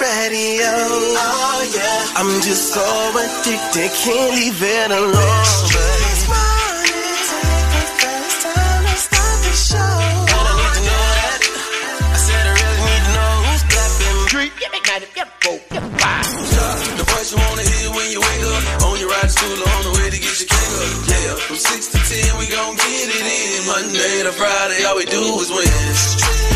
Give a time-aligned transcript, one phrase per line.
[0.00, 0.68] Radio.
[0.68, 2.84] Oh yeah, I'm just so
[3.16, 5.44] addicted, can't leave it alone.
[5.44, 9.96] Streets morning, take a verse, time to start the show.
[10.36, 11.40] And I need to know that.
[12.12, 14.18] I said I really need to know who's clapping.
[14.28, 15.80] Street, yeah, make night, yeah, four, yeah.
[15.80, 19.80] The voice you wanna hear when you wake up, on your ride to school on
[19.86, 20.92] the way to get your cake up.
[21.08, 23.64] Yeah, from six to ten we gon' get it in.
[23.66, 25.66] Monday to Friday, all we do is win.
[25.96, 26.55] Streets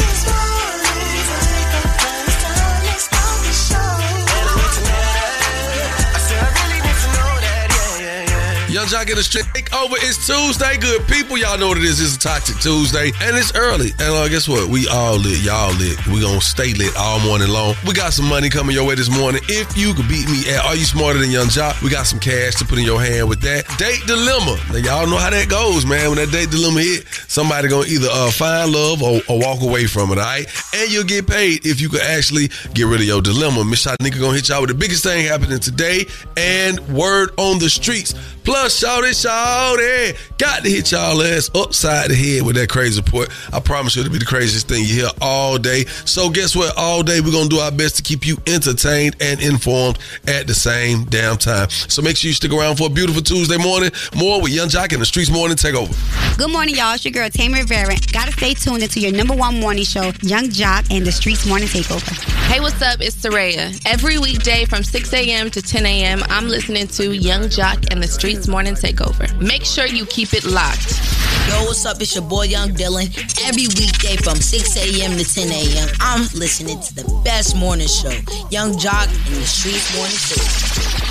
[8.81, 9.45] Young Joc in the street
[9.77, 9.93] over.
[10.01, 11.37] It's Tuesday, good people.
[11.37, 12.01] Y'all know what it is.
[12.01, 13.93] It's a Toxic Tuesday, and it's early.
[14.01, 14.69] And uh, guess what?
[14.69, 15.37] We all lit.
[15.45, 16.01] Y'all lit.
[16.07, 17.75] We gonna stay lit all morning long.
[17.85, 19.41] We got some money coming your way this morning.
[19.45, 21.83] If you could beat me at Are You Smarter Than Young Joc?
[21.83, 23.69] We got some cash to put in your hand with that.
[23.77, 24.57] Date dilemma.
[24.73, 26.09] Now, y'all know how that goes, man.
[26.09, 29.85] When that date dilemma hit, somebody gonna either uh, find love or, or walk away
[29.85, 30.49] from it, all right?
[30.73, 33.63] And you'll get paid if you could actually get rid of your dilemma.
[33.63, 37.69] Miss Shanika gonna hit y'all with the biggest thing happening today and word on the
[37.69, 38.15] streets.
[38.43, 40.17] Plus, shout it, shout it.
[40.37, 43.29] Got to hit y'all ass upside the head with that crazy report.
[43.53, 45.85] I promise you it'll be the craziest thing you hear all day.
[46.05, 46.75] So guess what?
[46.77, 50.53] All day we're gonna do our best to keep you entertained and informed at the
[50.53, 51.69] same damn time.
[51.69, 53.91] So make sure you stick around for a beautiful Tuesday morning.
[54.15, 55.95] More with Young Joc and the Streets Morning Takeover.
[56.37, 56.93] Good morning, y'all.
[56.93, 57.95] It's your girl, Tamer Rivera.
[58.11, 61.67] Gotta stay tuned into your number one morning show, Young Joc and the Streets Morning
[61.67, 62.09] Takeover.
[62.51, 62.99] Hey, what's up?
[62.99, 63.79] It's Soraya.
[63.85, 65.49] Every weekday from 6 a.m.
[65.51, 69.27] to 10 a.m., I'm listening to Young Joc and the Streets Morning Takeover.
[69.41, 70.99] Make sure you keep it locked.
[71.49, 71.99] Yo, what's up?
[71.99, 73.09] It's your boy Young Dylan.
[73.47, 75.17] Every weekday from 6 a.m.
[75.17, 78.11] to 10 a.m., I'm listening to the best morning show,
[78.51, 81.01] Young Joc and the Streets Morning Takeover.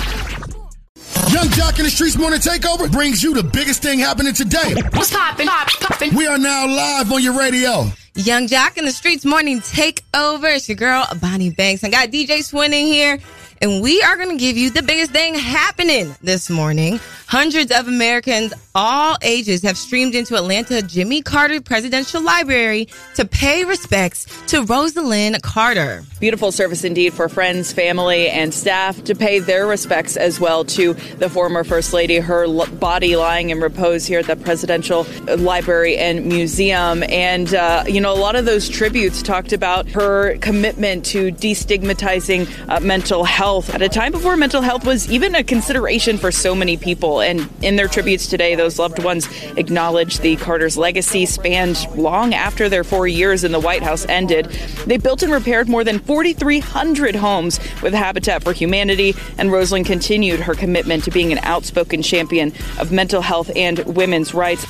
[1.33, 4.73] Young Joc in the Streets Morning Takeover brings you the biggest thing happening today.
[4.93, 5.47] What's poppin'?
[5.47, 6.15] Poppin'.
[6.15, 7.85] We are now live on your radio.
[8.15, 10.55] Young Joc in the Streets Morning Takeover.
[10.55, 11.83] It's your girl, Bonnie Banks.
[11.83, 13.19] I got DJ Swin in here,
[13.61, 16.99] and we are going to give you the biggest thing happening this morning.
[17.31, 23.63] Hundreds of Americans, all ages, have streamed into Atlanta Jimmy Carter Presidential Library to pay
[23.63, 26.03] respects to Rosalynn Carter.
[26.19, 30.93] Beautiful service indeed for friends, family, and staff to pay their respects as well to
[31.19, 32.17] the former First Lady.
[32.17, 37.01] Her body lying in repose here at the Presidential Library and Museum.
[37.03, 42.49] And, uh, you know, a lot of those tributes talked about her commitment to destigmatizing
[42.67, 46.53] uh, mental health at a time before mental health was even a consideration for so
[46.53, 47.20] many people.
[47.21, 49.27] And in their tributes today, those loved ones
[49.57, 54.45] acknowledged the Carter's legacy spanned long after their four years in the White House ended.
[54.85, 60.39] They built and repaired more than 4,300 homes with Habitat for Humanity, and Rosalynn continued
[60.41, 64.65] her commitment to being an outspoken champion of mental health and women's rights.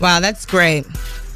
[0.00, 0.84] Wow, that's great.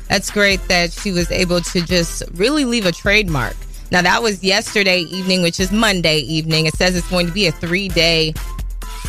[0.09, 3.57] That's great that she was able to just really leave a trademark.
[3.93, 6.67] Now, that was yesterday evening, which is Monday evening.
[6.67, 8.35] It says it's going to be a three day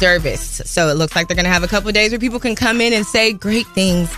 [0.01, 0.63] service.
[0.65, 2.81] So it looks like they're going to have a couple days where people can come
[2.81, 4.11] in and say great things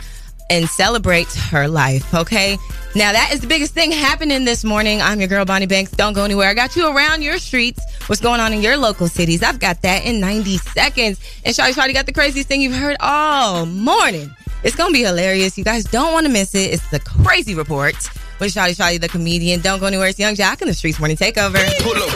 [0.50, 2.14] and celebrate her life.
[2.16, 2.58] Okay.
[2.96, 5.02] Now, that is the biggest thing happening this morning.
[5.02, 5.92] I'm your girl, Bonnie Banks.
[5.92, 6.48] Don't go anywhere.
[6.48, 7.82] I got you around your streets.
[8.08, 9.44] What's going on in your local cities?
[9.44, 11.20] I've got that in 90 seconds.
[11.44, 14.34] And Shawty Shawty got the craziest thing you've heard all morning.
[14.64, 15.58] It's going to be hilarious.
[15.58, 16.72] You guys don't want to miss it.
[16.72, 17.96] It's the crazy report
[18.40, 19.62] with Shawty Shawty, the comedian.
[19.62, 20.08] Don't go anywhere.
[20.08, 21.62] It's Young Joc in the Streets Morning Takeover.
[21.82, 22.10] Pull up,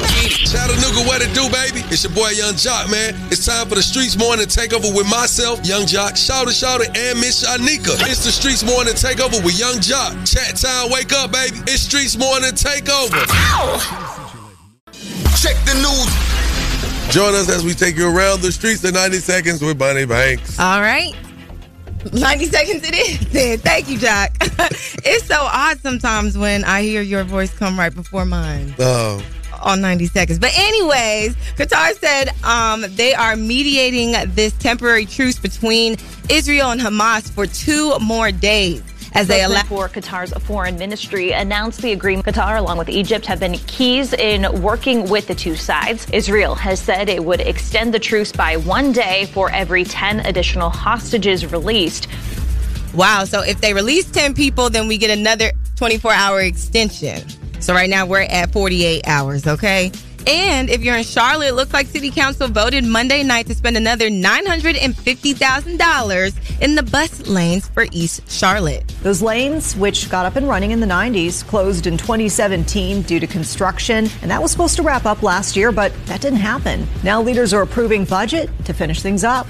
[0.47, 1.85] Chattanooga, what it do, baby?
[1.91, 3.15] It's your boy Young Joc, man.
[3.31, 7.43] It's time for the Streets Morning Takeover with myself, Young Joc, Shouter Shouter, and Miss
[7.45, 7.95] Shanika.
[8.09, 10.13] It's the Streets Morning Takeover with Young Joc.
[10.25, 11.57] Chat time, wake up, baby.
[11.67, 13.21] It's Streets Morning Takeover.
[15.41, 17.13] Check the news.
[17.13, 20.59] Join us as we take you around the streets in 90 seconds with Bonnie Banks.
[20.59, 21.13] All right.
[22.13, 23.57] 90 seconds it is then.
[23.59, 24.35] Thank you, Jack.
[24.41, 28.73] it's so odd sometimes when I hear your voice come right before mine.
[28.79, 29.23] Oh.
[29.63, 30.39] on 90 seconds.
[30.39, 35.97] But anyways, Qatar said um, they are mediating this temporary truce between
[36.29, 38.83] Israel and Hamas for two more days
[39.17, 39.63] as they allow.
[39.63, 42.25] for Qatar's foreign ministry announced the agreement.
[42.25, 46.07] Qatar, along with Egypt, have been keys in working with the two sides.
[46.11, 50.69] Israel has said it would extend the truce by one day for every 10 additional
[50.69, 52.07] hostages released.
[52.93, 53.25] Wow.
[53.25, 57.23] So if they release 10 people, then we get another 24 hour extension.
[57.59, 59.91] So right now we're at 48 hours, okay?
[60.27, 63.77] And if you're in Charlotte, it looks like City Council voted Monday night to spend
[63.77, 68.85] another $950,000 in the bus lanes for East Charlotte.
[69.03, 73.27] Those lanes, which got up and running in the 90s, closed in 2017 due to
[73.27, 76.85] construction, and that was supposed to wrap up last year, but that didn't happen.
[77.03, 79.47] Now leaders are approving budget to finish things up.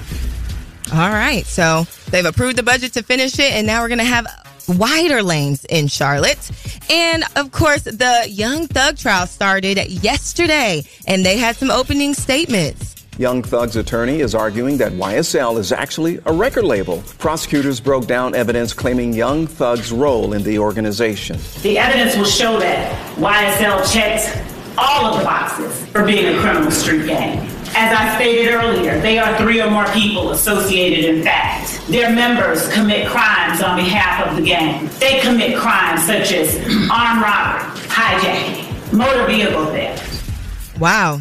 [0.92, 1.44] All right.
[1.44, 4.28] So they've approved the budget to finish it, and now we're going to have
[4.68, 6.50] wider lanes in Charlotte.
[6.90, 12.94] And of course, the Young Thug trial started yesterday, and they had some opening statements.
[13.18, 17.02] Young Thug's attorney is arguing that YSL is actually a record label.
[17.18, 21.36] Prosecutors broke down evidence claiming Young Thug's role in the organization.
[21.62, 24.40] The evidence will show that YSL checked
[24.78, 27.57] all of the boxes for being a criminal street gang.
[27.74, 31.80] As I stated earlier, they are three or more people associated in fact.
[31.88, 34.90] Their members commit crimes on behalf of the gang.
[34.98, 36.56] They commit crimes such as
[36.90, 40.78] armed robbery, hijacking, motor vehicle theft.
[40.80, 41.20] Wow.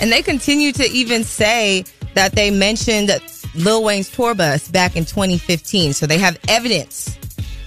[0.00, 3.10] And they continue to even say that they mentioned
[3.54, 5.92] Lil Wayne's tour bus back in 2015.
[5.92, 7.16] So they have evidence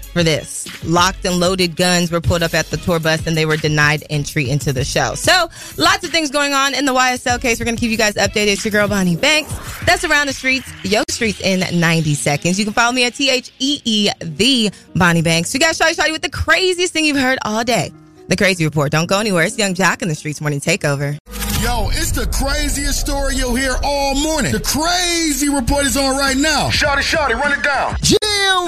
[0.07, 0.68] for this.
[0.83, 4.04] Locked and loaded guns were pulled up at the tour bus and they were denied
[4.09, 5.15] entry into the show.
[5.15, 7.59] So lots of things going on in the YSL case.
[7.59, 8.54] We're going to keep you guys updated.
[8.54, 9.54] It's your girl, Bonnie Banks.
[9.86, 12.57] That's around the streets, yo streets in 90 seconds.
[12.59, 15.54] You can follow me at T H E E, the Bonnie Banks.
[15.54, 17.92] We got Shawty Shawty with the craziest thing you've heard all day.
[18.27, 18.92] The Crazy Report.
[18.92, 19.45] Don't go anywhere.
[19.45, 21.18] It's Young Joc in the Streets Morning Takeover.
[21.62, 24.51] Yo, it's the craziest story you'll hear all morning.
[24.51, 26.69] The crazy report is on right now.
[26.69, 27.95] Shorty, shorty, run it down.
[28.04, 28.19] Jim,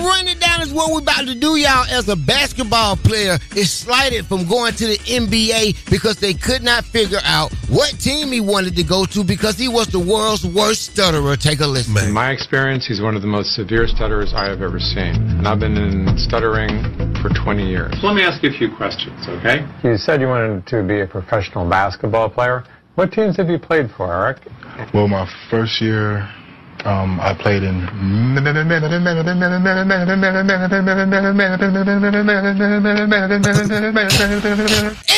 [0.04, 1.86] run it down is what we're about to do, y'all.
[1.92, 6.84] As a basketball player is slighted from going to the NBA because they could not
[6.84, 10.92] figure out what team he wanted to go to because he was the world's worst
[10.92, 11.36] stutterer.
[11.36, 11.96] Take a listen.
[11.98, 15.14] In my experience, he's one of the most severe stutterers I have ever seen.
[15.38, 16.82] And I've been in stuttering
[17.22, 17.94] for 20 years.
[18.02, 19.68] Let me ask you a few questions, okay?
[19.84, 22.64] You said you wanted to be a professional basketball player.
[23.00, 24.40] What teams have you played for, Eric?
[24.94, 26.28] Well, my first year,
[26.84, 27.88] um, I played in.
[27.88, 28.46] And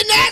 [0.09, 0.30] that's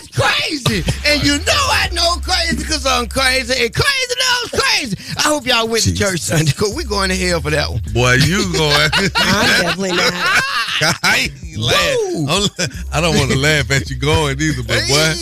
[0.58, 0.82] crazy.
[1.06, 3.54] And you know I know crazy because I'm crazy.
[3.64, 4.96] And crazy knows crazy.
[5.18, 7.80] I hope y'all went to church Sunday because we're going to hell for that one.
[7.92, 8.90] Boy, you going.
[9.16, 10.12] I'm definitely not.
[11.02, 11.98] I ain't laugh.
[12.28, 12.48] I'm-
[12.92, 15.14] I don't want to laugh at you going either, but boy.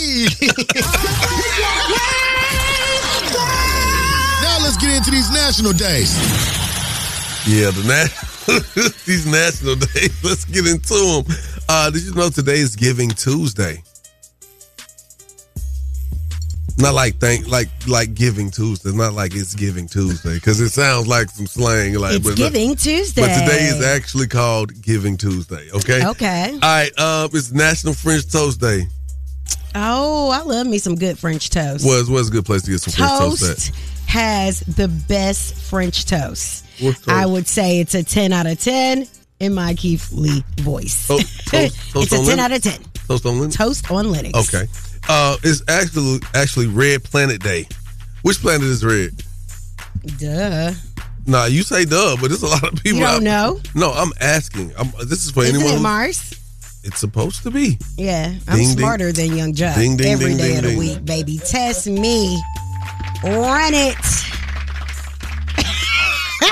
[4.43, 6.15] Now let's get into these national days.
[7.47, 8.09] Yeah, the na-
[9.07, 10.23] these national days.
[10.25, 11.37] Let's get into them.
[11.69, 13.83] Uh, did you know today is Giving Tuesday?
[16.79, 18.93] Not like thank like like Giving Tuesday.
[18.93, 21.95] Not like it's Giving Tuesday because it sounds like some slang.
[21.95, 23.23] Like It's Giving Tuesday.
[23.23, 25.69] But today is actually called Giving Tuesday.
[25.75, 26.07] Okay.
[26.07, 26.51] Okay.
[26.53, 26.93] All right.
[26.97, 28.87] Uh, it's National French Toast Day.
[29.75, 31.85] Oh, I love me some good French toast.
[31.85, 34.09] Was was a good place to get some French toast Toast at.
[34.09, 36.65] has the best French toast.
[36.79, 37.09] Toast?
[37.09, 39.07] I would say it's a 10 out of 10
[39.41, 41.09] in my Keith Lee voice.
[41.09, 42.41] Toast, toast, toast it's a 10 Lenox?
[42.41, 42.81] out of 10.
[43.09, 43.57] Toast on Lenox?
[43.57, 44.55] Toast on Lenox.
[44.55, 44.67] Okay.
[45.09, 47.67] Uh, it's actually actually Red Planet Day.
[48.23, 49.13] Which planet is red?
[50.19, 50.73] Duh.
[51.27, 52.99] Nah, you say duh, but there's a lot of people.
[53.01, 53.61] You don't know?
[53.75, 54.73] No, I'm asking.
[54.79, 55.77] I'm, this is for Isn't anyone.
[55.79, 56.35] it Mars?
[56.85, 57.79] It's supposed to be.
[57.97, 58.79] Yeah, I'm Ding, ding.
[58.79, 59.75] smarter than Young Joc.
[59.75, 60.79] Ding, ding, Every ding, day ding, of the ding.
[60.79, 61.39] week, baby.
[61.39, 62.43] Test me.
[63.25, 63.97] Run it.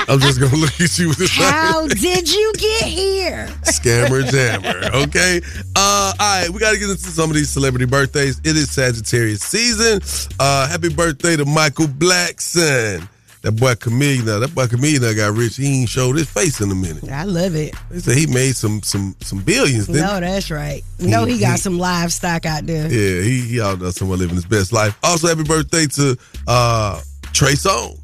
[0.09, 3.47] I'm just gonna look at you with this How did you get here?
[3.63, 4.89] scammer jammer.
[5.03, 5.41] Okay.
[5.75, 8.39] Uh, all right, we got to get into some of these celebrity birthdays.
[8.39, 9.99] It is Sagittarius season.
[10.39, 13.07] Uh, happy birthday to Michael Blackson.
[13.43, 15.57] That boy Chamillionaire, that boy Chamillionaire now got rich.
[15.57, 17.09] He ain't showed his face in a minute.
[17.09, 17.75] I love it.
[17.89, 19.87] They say he made some some some billions.
[19.87, 20.83] No, that's right.
[20.99, 22.91] No, he got some livestock out there.
[22.91, 24.97] Yeah, he he out there somewhere living his best life.
[25.03, 27.01] Also, happy birthday to uh
[27.33, 27.99] Trey Songz.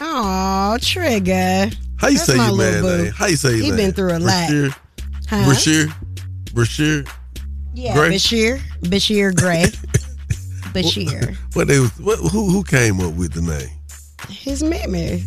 [0.00, 1.70] Oh, Trigger.
[1.96, 3.12] How you That's say your man name?
[3.12, 3.76] How you say your He name?
[3.76, 4.48] been through a lot.
[4.48, 4.70] Brashear?
[5.28, 5.44] Huh?
[5.46, 5.86] Brashear?
[6.54, 7.04] Brashear?
[7.74, 8.10] Yeah, Gray?
[8.10, 8.58] Bashir.
[8.82, 9.64] Bashir Gray.
[10.72, 11.36] Bashir.
[11.54, 13.68] What they was what, who who came up with the name?
[14.28, 15.24] His mammy.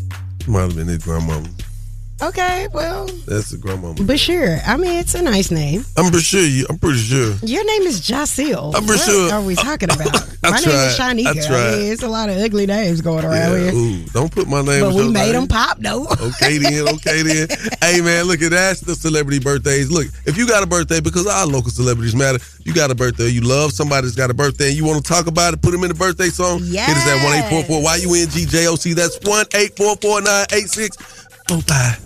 [0.48, 1.48] Might have been his grandmama.
[2.22, 3.96] Okay, well, That's the grandmama.
[3.96, 4.62] Bashir.
[4.68, 5.84] I mean, it's a nice name.
[5.98, 6.66] I'm you.
[6.70, 7.34] I'm pretty sure.
[7.42, 8.75] Your name is Jacil.
[8.75, 10.13] I'm for what sure- are we talking about?
[10.44, 11.16] I My name is tried.
[11.18, 11.28] Shanika.
[11.28, 11.72] I, tried.
[11.80, 13.74] mean, it's a lot of ugly names going around Yeah, here.
[13.74, 14.82] ooh, don't put my name.
[14.82, 15.34] But we your made name.
[15.34, 16.06] them pop, though.
[16.22, 17.48] Okay then, okay then.
[17.82, 19.90] hey man, look at that's the celebrity birthdays.
[19.90, 23.28] Look, if you got a birthday, because our local celebrities matter, you got a birthday,
[23.30, 25.72] you love somebody that's got a birthday, and you want to talk about it, put
[25.72, 26.60] them in the birthday song.
[26.63, 28.94] Hit us at one eight four four Y U N G J O C.
[28.94, 30.98] That's one eight four four nine eight six
[31.48, 31.98] four five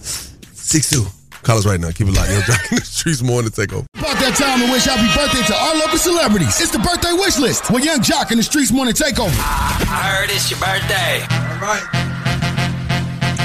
[0.54, 1.06] six two.
[1.44, 1.92] Call us right now.
[1.92, 2.30] Keep it locked.
[2.32, 3.86] Young Joc in the streets more to take over.
[3.94, 6.60] About that time to wish happy birthday to our local celebrities.
[6.60, 9.38] It's the birthday wish list with Young Joc in the Streets more than Morning Takeover.
[9.86, 11.22] I heard it's your birthday.
[11.30, 11.86] All right.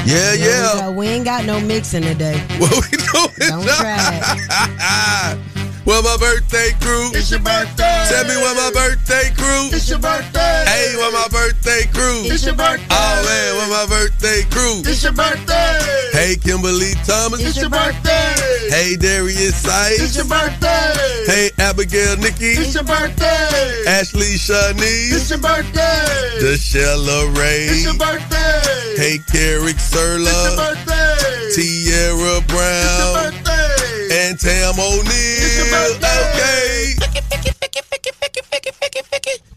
[0.08, 0.80] Yeah, There we yeah.
[0.86, 0.92] go.
[0.92, 2.38] We ain't got no mixing today.
[2.58, 3.50] What we doing?
[3.52, 5.36] Don't try
[5.86, 7.10] well, my birthday crew.
[7.14, 8.04] It's your birthday.
[8.08, 9.70] Tell me what my birthday crew.
[9.72, 10.64] It's your birthday.
[10.66, 12.24] Hey, what my birthday crew.
[12.26, 12.86] It's your birthday.
[12.90, 14.82] Oh man, what my birthday crew.
[14.84, 15.78] It's your birthday.
[16.12, 17.40] Hey, Kimberly Thomas.
[17.40, 18.34] It's your birthday.
[18.68, 20.00] Hey, Darius Sice.
[20.00, 20.92] It's your birthday.
[21.26, 22.58] Hey, Abigail Nikki.
[22.60, 23.84] It's your birthday.
[23.86, 25.12] Ashley Shanice.
[25.16, 26.40] It's your birthday.
[26.40, 27.66] Deshella Ray.
[27.66, 28.96] It's your birthday.
[28.96, 30.28] Hey, Carrick Surlo.
[30.28, 31.50] It's your birthday.
[31.54, 32.84] Tierra Brown.
[32.84, 33.79] It's your birthday.
[34.20, 35.64] And Tam O'Neill.
[35.96, 36.92] Okay.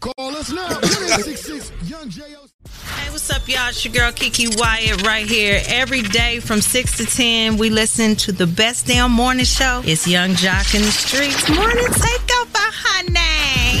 [0.00, 0.66] Call us now.
[0.80, 2.46] 1-866 Young J.O.
[2.86, 3.68] Hey, what's up, y'all?
[3.68, 5.60] It's your girl Kiki Wyatt right here.
[5.66, 9.82] Every day from 6 to 10, we listen to the best damn morning show.
[9.84, 11.46] It's Young Joc in the Streets.
[11.50, 13.80] Morning takeover, honey.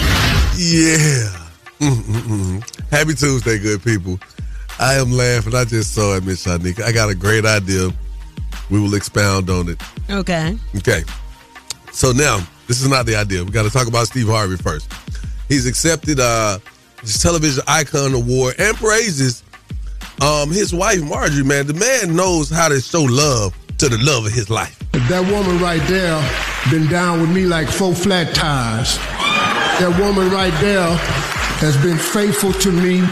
[0.58, 1.30] Yeah.
[1.80, 2.90] Mm-mm-mm.
[2.90, 4.20] Happy Tuesday, good people.
[4.78, 5.54] I am laughing.
[5.54, 6.82] I just saw it, Miss Shanika.
[6.82, 7.90] I got a great idea.
[8.70, 9.80] We will expound on it.
[10.10, 10.56] Okay.
[10.76, 11.02] Okay.
[11.92, 13.44] So now, this is not the idea.
[13.44, 14.90] We got to talk about Steve Harvey first.
[15.48, 16.58] He's accepted uh,
[17.00, 19.44] his television icon award and praises
[20.22, 21.44] um, his wife Marjorie.
[21.44, 24.78] Man, the man knows how to show love to the love of his life.
[25.08, 26.20] That woman right there
[26.70, 28.96] been down with me like four flat tires.
[29.80, 30.96] That woman right there
[31.58, 33.02] has been faithful to me,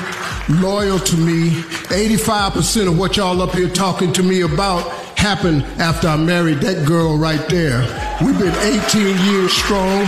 [0.61, 1.50] loyal to me.
[1.50, 6.85] 85% of what y'all up here talking to me about happened after I married that
[6.85, 7.79] girl right there.
[8.26, 10.02] We've been 18 years strong.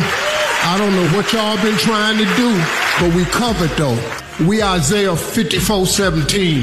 [0.66, 2.50] I don't know what y'all been trying to do,
[2.98, 3.94] but we covered though.
[4.44, 6.62] We Isaiah 54 17.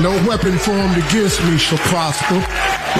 [0.00, 2.40] No weapon formed against me shall prosper.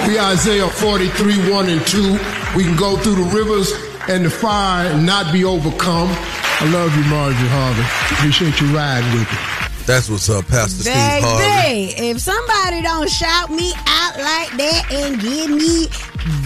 [0.07, 2.13] We Isaiah 43 1 and 2.
[2.55, 3.73] We can go through the rivers
[4.07, 6.13] and the fire and not be overcome.
[6.13, 7.89] I love you, Marjorie Harvey.
[8.17, 9.64] Appreciate you riding with me.
[9.87, 11.93] That's what's up, Pastor Steve Harvey.
[11.93, 15.89] Baby, if somebody don't shout me out like that and give me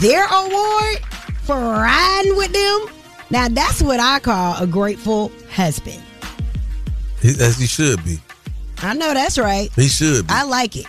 [0.00, 0.98] their award
[1.44, 2.94] for riding with them,
[3.30, 6.02] now that's what I call a grateful husband.
[7.22, 8.18] He, as he should be.
[8.78, 9.70] I know that's right.
[9.74, 10.32] He should be.
[10.34, 10.86] I like it.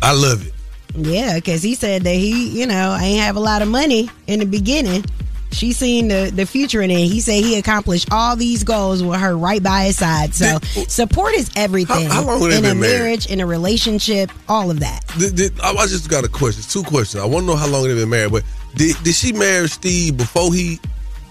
[0.00, 0.52] I love it.
[0.94, 4.38] Yeah, because he said that he, you know, ain't have a lot of money in
[4.38, 5.04] the beginning.
[5.52, 7.06] She seen the, the future in it.
[7.06, 10.34] He said he accomplished all these goals with her right by his side.
[10.34, 12.06] So support is everything.
[12.08, 12.80] How- how long in a married?
[12.80, 15.00] marriage, in a relationship, all of that.
[15.18, 16.62] Did, did, I I just got a question.
[16.68, 17.22] Two questions.
[17.22, 18.32] I want to know how long they've been married.
[18.32, 18.44] But
[18.76, 20.78] did, did she marry Steve before he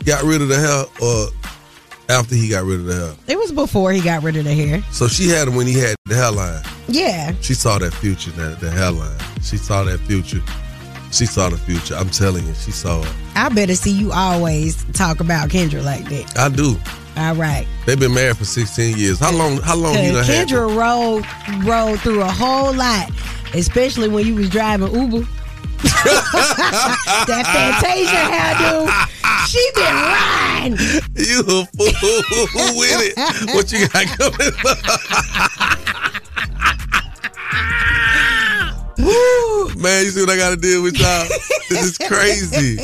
[0.06, 1.28] got rid of the hair, or
[2.10, 3.14] after he got rid of the hair?
[3.28, 4.84] It was before he got rid of the hair.
[4.92, 6.64] So she had him when he had the hairline.
[6.88, 7.34] Yeah.
[7.42, 9.18] She saw that future, that the hairline.
[9.44, 10.42] She saw that future.
[11.12, 11.96] She saw the future.
[11.96, 13.14] I'm telling you, she saw it.
[13.36, 16.38] I better see you always talk about Kendra like that.
[16.38, 16.78] I do.
[17.18, 17.68] All right.
[17.86, 19.20] They've been married for 16 years.
[19.20, 19.58] How long?
[19.58, 20.48] How long you done had?
[20.48, 21.26] Kendra rode
[21.66, 23.12] rode through a whole lot,
[23.54, 25.28] especially when you was driving Uber.
[25.82, 28.88] that Fantasia hairdo,
[29.48, 30.78] she been riding.
[31.16, 33.16] You a fool Who with it.
[33.56, 34.54] What you got coming?
[39.02, 39.74] Woo!
[39.76, 41.26] Man, you see what I got to deal with y'all?
[41.70, 42.78] This is crazy.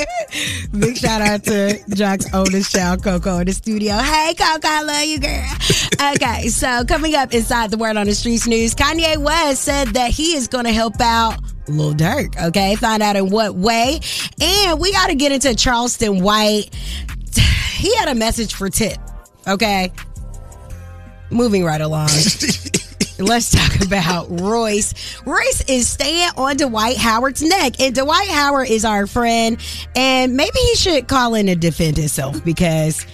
[0.79, 3.93] Big shout out to Joc's oldest child, Coco, in the studio.
[3.97, 6.13] Hey, Coco, I love you, girl.
[6.13, 10.11] Okay, so coming up inside the Word on the Streets news, Kanye West said that
[10.11, 12.41] he is going to help out Lil Durk.
[12.47, 13.99] Okay, find out in what way.
[14.41, 16.69] And we got to get into Charleston White.
[17.77, 18.97] He had a message for Tip.
[19.47, 19.91] Okay,
[21.29, 22.09] moving right along.
[23.19, 24.93] Let's talk about Royce.
[25.25, 29.57] Royce is staying on Dwight Howard's neck, and Dwight Howard is our friend,
[29.95, 33.05] and maybe he should call in to defend himself because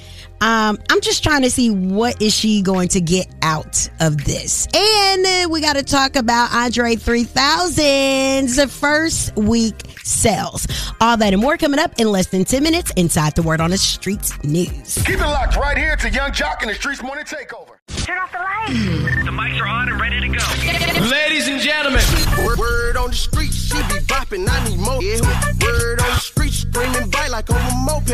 [0.43, 4.67] um, I'm just trying to see what is she going to get out of this.
[4.75, 10.67] And we got to talk about Andre 3000's first week sales.
[10.99, 13.69] All that and more coming up in less than 10 minutes inside the Word on
[13.69, 15.01] the Streets news.
[15.05, 17.72] Keep it locked right here to Young Joc in the Streets Morning Takeover.
[18.05, 19.25] Turn off the lights.
[19.25, 20.43] the mics are on and ready to go.
[21.09, 22.01] Ladies and gentlemen,
[22.45, 23.55] Word, word on the streets.
[23.55, 25.01] she be bopping, I need more.
[25.01, 25.21] Yeah.
[25.61, 28.09] Word on the street, screaming bite like on a moped.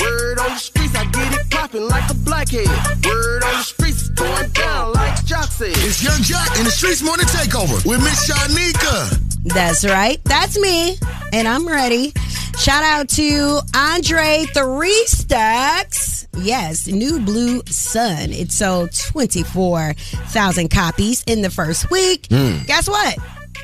[0.00, 2.66] Word on the streets, I get it popping like a blackhead.
[3.04, 5.70] Word on the streets, going down like Joc said.
[5.76, 9.18] It's Young Joc in the Streets Morning Takeover with Miss Shanika.
[9.44, 10.22] That's right.
[10.24, 10.96] That's me.
[11.32, 12.12] And I'm ready.
[12.58, 16.07] Shout out to Andre Three Stacks.
[16.42, 18.30] Yes, New Blue Sun.
[18.32, 22.26] It sold 24,000 copies in the first week.
[22.30, 22.58] Hmm.
[22.66, 23.18] Guess what?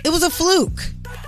[0.04, 0.80] It was a fluke.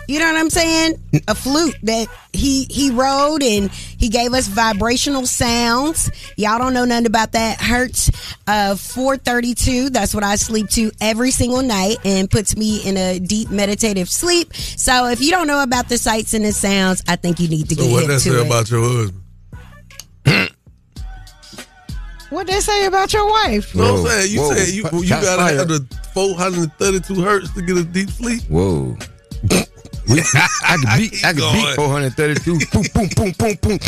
[0.09, 1.01] You know what I'm saying?
[1.27, 6.11] A flute that he he rode and he gave us vibrational sounds.
[6.37, 7.61] Y'all don't know nothing about that.
[7.61, 8.11] Hertz
[8.47, 9.91] uh 432.
[9.91, 14.09] That's what I sleep to every single night and puts me in a deep meditative
[14.09, 14.55] sleep.
[14.55, 17.69] So if you don't know about the sights and the sounds, I think you need
[17.71, 18.47] to So get what that say it.
[18.47, 19.23] about your husband?
[22.37, 23.75] What they say about your wife?
[23.75, 24.33] You know what I'm saying?
[24.33, 24.55] You Whoa.
[24.55, 25.59] said you, you Shots gotta fired.
[25.59, 28.43] have the 432 hertz to get a deep sleep.
[28.45, 28.97] Whoa.
[30.09, 30.21] We-
[30.65, 31.25] I could beat.
[31.25, 32.59] I could beat 432.
[32.73, 33.79] boom, boom, boom, boom, boom.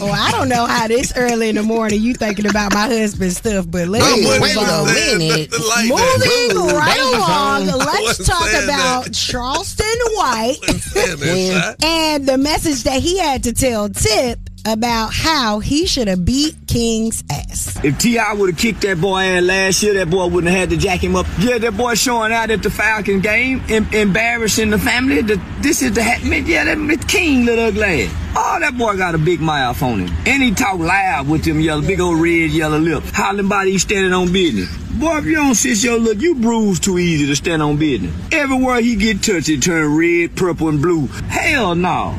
[0.00, 3.36] Oh, I don't know how this early in the morning you thinking about my husband's
[3.36, 4.86] stuff, but let Wait, me wait move a on.
[4.86, 5.50] minute.
[5.52, 6.74] Nothing like Moving that.
[6.74, 7.80] right Baby along, phone.
[7.82, 9.14] I let's wasn't talk saying about that.
[9.14, 11.84] Charleston White Saying that, shot.
[11.84, 16.56] and the message that he had to tell Tip about how he should have beat
[16.66, 17.78] King's ass.
[17.84, 18.32] If T.I.
[18.34, 21.02] would have kicked that boy ass last year, that boy wouldn't have had to jack
[21.02, 21.26] him up.
[21.38, 25.22] Yeah, that boy showing out at the Falcon game, em- embarrassing the family.
[25.22, 28.14] The, this is the hat, yeah, that King little ugly ass.
[28.34, 30.16] Oh, that boy got a big mouth on him.
[30.26, 33.10] And he talk loud with them yellow, big old red yellow lips.
[33.10, 34.74] Hollering about he standing on business.
[34.92, 38.14] Boy, if you don't sit your look, you bruise too easy to stand on business.
[38.30, 41.06] Everywhere he get touched, it turn red, purple, and blue.
[41.28, 42.18] Hell no.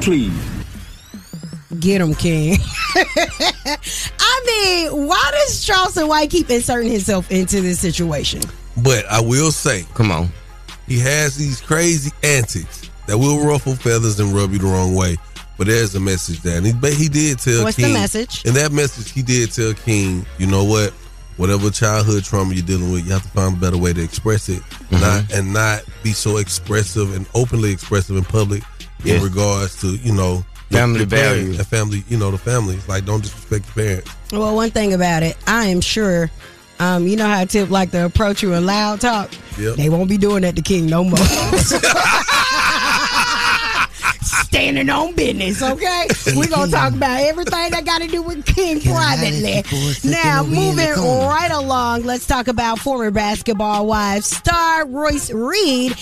[0.00, 0.55] Please.
[1.80, 2.58] Get him, King.
[2.94, 8.40] I mean, why does Charleston White keep inserting himself into this situation?
[8.82, 10.28] But I will say, Come on.
[10.86, 15.16] he has these crazy antics that will ruffle feathers and rub you the wrong way.
[15.58, 16.58] But there's a message there.
[16.58, 17.94] And he, but he did tell What's the King.
[17.94, 18.44] message?
[18.44, 20.90] In that message, he did tell King, you know what?
[21.38, 24.48] Whatever childhood trauma you're dealing with, you have to find a better way to express
[24.48, 25.00] it, Mm-hmm.
[25.00, 28.62] not and not be so expressive and openly expressive in public
[29.04, 29.18] Yes.
[29.18, 31.58] in regards to you know your- Family your parents values.
[31.58, 32.04] and family.
[32.08, 32.78] You know the family.
[32.88, 34.10] Like don't disrespect the parents.
[34.32, 36.30] Well, one thing about it, I am sure.
[36.78, 39.30] Um, you know how Tip like to approach you in loud talk.
[39.58, 39.76] Yep.
[39.76, 41.16] They won't be doing that to King no more.
[44.22, 46.06] Standing on business, okay?
[46.36, 49.62] We're gonna talk about everything that got to do with King privately.
[50.04, 54.26] Now, moving right along, let's talk about former basketball wives.
[54.26, 55.92] Star Royce Reed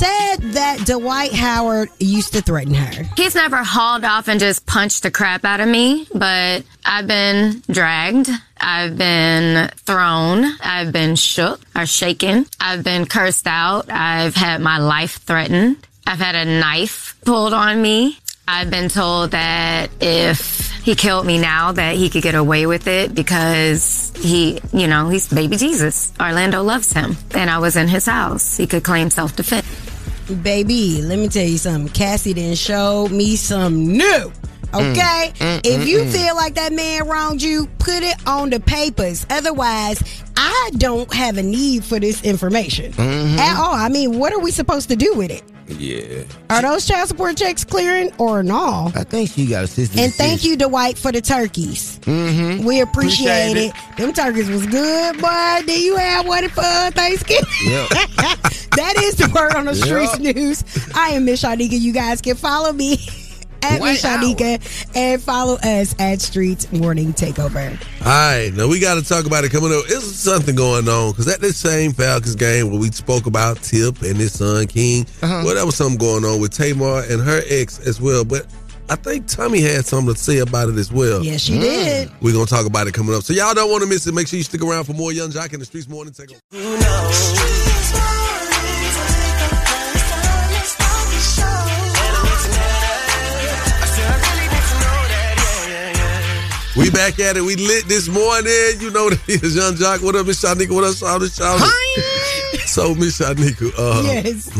[0.00, 3.04] said that Dwight Howard used to threaten her.
[3.18, 7.62] He's never hauled off and just punched the crap out of me, but I've been
[7.70, 8.30] dragged.
[8.58, 10.46] I've been thrown.
[10.62, 12.46] I've been shook or shaken.
[12.58, 13.90] I've been cursed out.
[13.90, 15.86] I've had my life threatened.
[16.06, 18.18] I've had a knife pulled on me.
[18.48, 22.86] I've been told that if he killed me now that he could get away with
[22.86, 26.10] it because he, you know, he's baby Jesus.
[26.18, 27.18] Orlando loves him.
[27.34, 28.56] And I was in his house.
[28.56, 29.89] He could claim self-defense.
[30.36, 31.92] Baby, let me tell you something.
[31.92, 34.32] Cassie didn't show me some new.
[34.72, 35.32] Okay?
[35.34, 36.12] Mm, mm, if mm, you mm.
[36.12, 39.26] feel like that man wronged you, put it on the papers.
[39.28, 40.00] Otherwise,
[40.36, 43.36] I don't have a need for this information Mhm.
[43.38, 43.74] at all.
[43.74, 45.42] I mean, what are we supposed to do with it?
[45.78, 46.24] Yeah.
[46.50, 48.90] Are those child support checks clearing or no?
[48.94, 49.98] I think she got a sister.
[50.00, 51.98] And thank you, Dwight, for the turkeys.
[52.00, 52.64] Mm-hmm.
[52.64, 53.96] We appreciate, Appreciate it.
[53.96, 55.62] Them turkeys was good, boy.
[55.66, 57.44] Did you have one for Thanksgiving?
[57.64, 57.88] Yep.
[58.76, 59.84] that is the word on the Yep.
[60.10, 60.64] streets news.
[60.94, 61.78] I am Miss Shanika.
[61.78, 62.96] You guys can follow me
[63.62, 64.20] at Miss Wow.
[64.22, 67.70] Shanika and follow us at Streets Morning Takeover.
[68.00, 69.84] All right, now we got to talk about it coming up.
[69.86, 74.02] There's something going on because at this same Falcons game where we spoke about Tip
[74.02, 75.42] and his son King, Uh-huh.
[75.44, 78.24] well, there was something going on with Tamar and her ex as well.
[78.24, 78.46] But
[78.88, 81.22] I think Tommy had something to say about it as well.
[81.24, 82.10] Yes, she did.
[82.20, 83.22] We're gonna talk about it coming up.
[83.22, 84.14] So y'all don't want to miss it.
[84.14, 86.40] Make sure you stick around for more Young Joc in the Streets Morning Takeover.
[96.80, 97.42] We back at it.
[97.42, 98.80] We lit this morning.
[98.80, 100.02] You know what it is, Young Joc.
[100.02, 100.74] What up, Miss Shanika?
[100.74, 102.60] What up, Shout it, shout it.
[102.60, 104.50] So, Miss Shanika, uh, yes.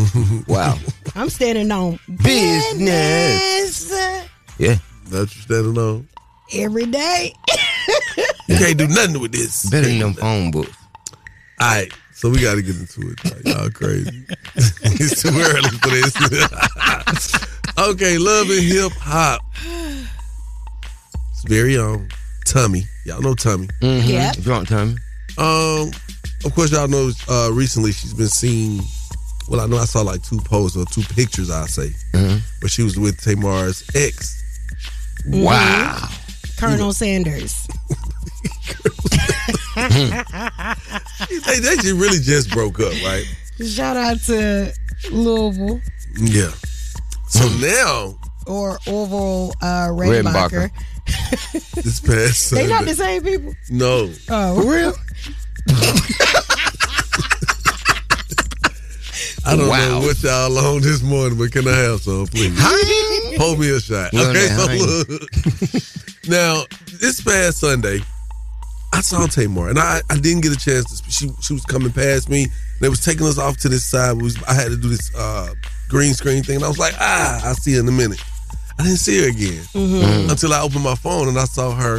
[0.46, 0.76] wow.
[1.14, 3.88] I'm standing on Business.
[3.88, 4.28] business
[4.58, 4.76] Yeah.
[5.06, 6.08] That's you standing on.
[6.52, 7.32] every day.
[8.48, 9.70] You can't do nothing with this.
[9.70, 10.76] Better than them phone books.
[11.58, 13.46] All right, so we got to get into it.
[13.46, 14.26] Y'all crazy.
[14.56, 17.34] it's too early for this.
[17.78, 19.40] okay, love and hip hop.
[21.42, 22.08] It's very own
[22.44, 22.84] Tummy.
[23.06, 23.66] Y'all know Tummy.
[23.80, 24.08] Mm-hmm.
[24.10, 24.36] Yep.
[24.38, 24.96] Drunk Tummy.
[25.38, 25.90] Um,
[26.44, 27.10] of course, y'all know.
[27.28, 28.82] Uh, recently, she's been seen
[29.48, 31.50] well, I know I saw like two posts or two pictures.
[31.50, 32.38] I say, Mm-hmm.
[32.60, 34.36] but she was with Tamar's ex.
[35.26, 36.08] Wow.
[36.58, 37.66] Colonel Sanders.
[39.76, 43.24] They, they just really just broke up, right?
[43.66, 44.72] Shout out to
[45.10, 45.80] Louisville
[46.16, 46.50] Yeah.
[47.28, 47.60] So Hmm.
[47.62, 50.70] now or Orville uh, Redenbacher.
[51.74, 53.54] this past They Sunday, not the same people.
[53.70, 54.94] no, Oh, For real?
[59.46, 60.00] I don't Wow.
[60.00, 62.54] know what y'all on this morning, but can I have some, please?
[63.38, 64.12] Hold me a shot.
[64.12, 65.30] Well, Okay, so look.
[66.28, 66.64] now,
[67.00, 68.00] this past Sunday,
[68.92, 71.10] I saw Tamar, and I, I didn't get a chance to.
[71.10, 72.48] She, she was coming past me.
[72.80, 74.20] They was taking us off to this side.
[74.20, 75.54] Was, I had to do this uh,
[75.88, 78.22] green screen thing, and I was like, ah, I'll see her in a minute.
[78.78, 80.30] I didn't see her again Mhm.
[80.30, 81.98] until I opened my phone and I saw her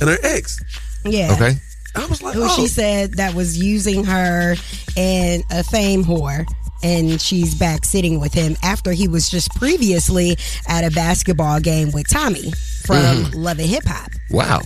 [0.00, 0.58] and her ex.
[1.04, 1.32] yeah.
[1.32, 1.56] Okay.
[1.94, 2.56] I was like, Who oh.
[2.56, 4.56] she said that was using her
[4.96, 6.46] and a fame whore.
[6.82, 10.36] And she's back sitting with him after he was just previously
[10.68, 12.52] at a basketball game with Tommy
[12.84, 13.34] from Mhm.
[13.34, 14.10] Love and Hip Hop.
[14.30, 14.60] Wow.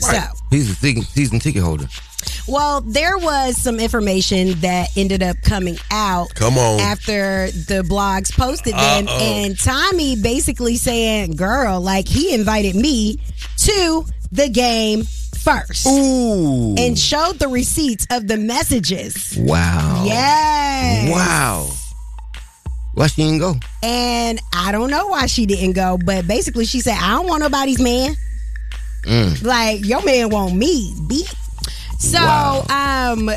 [0.00, 1.88] So, He's a season, season ticket holder.
[2.48, 6.80] Well, there was some information that ended up coming out Come on.
[6.80, 9.18] after the blogs posted them, Uh-oh.
[9.20, 13.18] and Tommy basically saying, "Girl, like he invited me
[13.58, 15.04] to the game
[15.38, 16.74] first, Ooh.
[16.76, 19.36] and showed the receipts of the messages.
[19.38, 20.04] Wow.
[20.06, 21.10] Yes.
[21.12, 21.70] Wow.
[22.94, 23.54] Why she didn't go?
[23.82, 27.42] And I don't know why she didn't go, but basically she said, I don't want
[27.42, 28.14] nobody's man.
[29.04, 29.42] Mm.
[29.42, 31.24] Like your man want me, B.
[32.00, 33.30] So, um,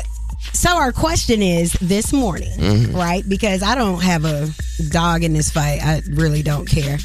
[0.52, 2.92] so our question is this morning, Mm-hmm.
[2.92, 2.96] Mhm.
[2.96, 3.28] right?
[3.28, 4.50] Because I don't have a
[4.90, 5.80] dog in this fight.
[5.82, 6.98] I really don't care.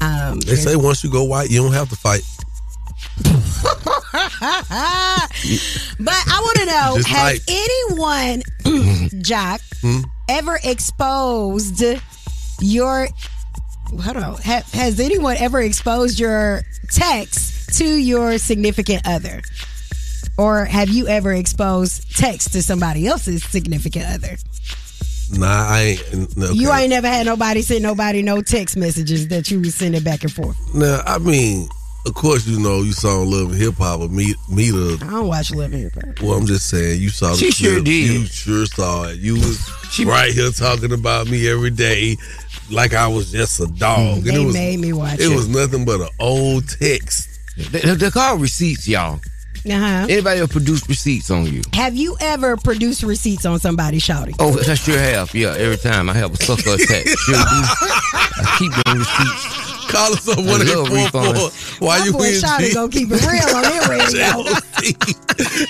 [0.00, 2.22] Um, They say once you go white, you don't have to fight.
[3.22, 3.32] but
[6.28, 8.42] I want to know: Just Has like- anyone,
[9.22, 10.00] Joc, Hmm?
[10.28, 11.82] ever exposed
[12.60, 13.08] your?
[14.02, 14.34] Hold on.
[14.42, 19.42] Ha, has anyone ever exposed your text to your significant other,
[20.38, 24.36] or have you ever exposed text to somebody else's significant other?
[25.32, 26.38] Nah, I ain't.
[26.38, 26.52] Okay.
[26.54, 30.22] You ain't never had nobody send nobody no text messages that you was sending back
[30.24, 30.56] and forth.
[30.74, 31.68] Now, I mean,
[32.06, 34.98] of course, you know, you saw Love and Hip Hop, but me, me the.
[35.06, 36.20] I don't watch Love and Hip Hop.
[36.22, 37.84] Well, I'm just saying, you saw the She sure clip.
[37.84, 38.10] did.
[38.20, 39.18] You sure saw it.
[39.20, 42.16] You was she, right here talking about me every day,
[42.70, 44.18] like I was just a dog.
[44.18, 45.34] And They it was, made me watch It it.
[45.34, 47.28] was nothing but an old text.
[47.70, 49.20] They, they're called receipts, y'all.
[49.64, 50.06] Uh-huh.
[50.08, 51.62] Anybody ever produce receipts on you?
[51.72, 54.34] Have you ever produced receipts on somebody shouting?
[54.40, 55.32] Oh, I sure have.
[55.34, 57.06] Yeah, every time I have a sucker attack.
[57.06, 57.40] Sure do.
[57.44, 59.90] I keep them receipts.
[59.92, 61.86] Call us up I one eight love four four.
[61.86, 64.44] Why My you boy in Shawty gonna keep it real on their radio.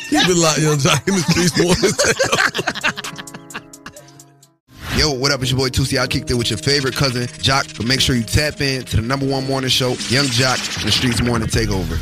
[0.09, 1.59] Keep it locked, young Joc in the streets.
[1.61, 1.93] morning.
[4.97, 5.41] Yo, what up?
[5.43, 5.99] It's your boy Tusi.
[5.99, 7.77] I kicked it with your favorite cousin, Joc.
[7.77, 10.93] But make sure you tap in to the number one morning show, Young Joc, the
[10.93, 11.99] Streets Morning Takeover.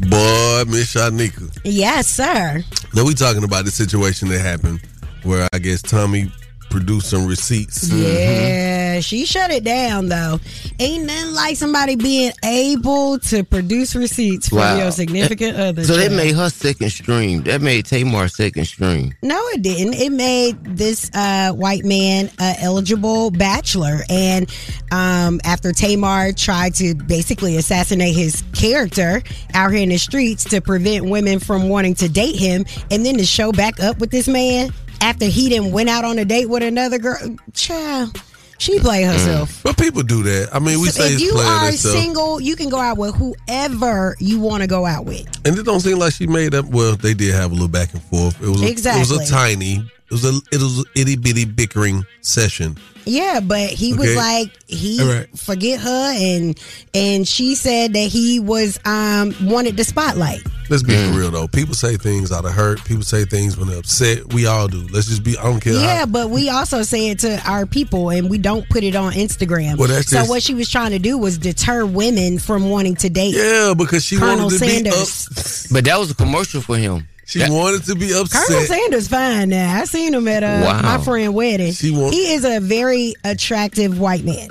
[0.00, 1.50] Boy, Miss Shanika.
[1.64, 2.62] Yes, sir.
[2.94, 4.80] Now we talking about the situation that happened
[5.22, 6.30] where I guess Tommy
[6.70, 7.88] produced some receipts.
[7.90, 8.65] Yeah,
[9.02, 10.40] she shut it down though.
[10.78, 14.76] Ain't nothing like somebody being able to produce receipts for Wow.
[14.78, 15.84] your significant other.
[15.84, 17.42] So that made her second stream.
[17.44, 19.14] That made Tamar second stream.
[19.22, 19.94] No, it didn't.
[19.94, 24.00] It made this uh, white man uh, eligible bachelor.
[24.08, 24.50] And
[24.92, 29.22] um, after Tamar tried to basically assassinate his character
[29.54, 33.16] out here in the streets to prevent women from wanting to date him, and then
[33.18, 36.46] to show back up with this man after he didn't went out on a date
[36.46, 37.18] with another girl,
[37.52, 38.16] child,
[38.58, 39.50] she played herself.
[39.50, 39.62] Mm.
[39.64, 40.48] But people do that.
[40.54, 41.94] I mean, we So say if you are itself.
[41.94, 45.26] single, you can go out with whoever you want to go out with.
[45.46, 46.66] And it don't seem like she made up.
[46.66, 48.40] Well, they did have a little back and forth.
[48.42, 49.90] It was a, It was a tiny.
[50.06, 52.76] It was a it was itty bitty bickering session.
[53.08, 55.38] Yeah, but he was like he All right.
[55.38, 56.58] forget her and
[56.92, 60.40] and she said that he was um wanted the spotlight.
[60.68, 61.46] Let's be for real though.
[61.46, 62.84] People say things out of hurt.
[62.84, 64.32] People say things when they're upset.
[64.32, 64.86] We all do.
[64.90, 65.38] Let's just be.
[65.38, 65.74] I don't care.
[65.74, 68.96] Yeah, how, but we also say it to our people and we don't put it
[68.96, 69.76] on Instagram.
[69.78, 72.96] Well, that's so just- what she was trying to do was deter women from wanting
[72.96, 73.34] to date.
[73.36, 75.28] Yeah, because she Colonel wanted to Sanders.
[75.28, 75.72] be up.
[75.72, 77.06] But that was a commercial for him.
[77.26, 78.46] She wanted to be upset.
[78.46, 79.80] Colonel Sanders fine now.
[79.80, 80.82] I seen him at uh, Wow.
[80.82, 81.72] my friend wedding.
[81.72, 84.50] She want- he is a very attractive white man.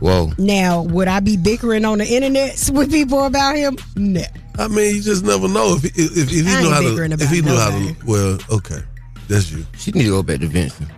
[0.00, 0.32] Whoa.
[0.36, 3.78] Now, would I be bickering on the internet with people about him?
[3.96, 4.22] No.
[4.58, 6.80] I mean, you just never know if if, if, if he I knew ain't how
[7.16, 7.22] to.
[7.24, 7.94] If he knew how nobody.
[7.94, 8.06] to.
[8.06, 8.80] Well, okay,
[9.28, 9.64] that's you.
[9.76, 10.88] She need to go back to Vincent.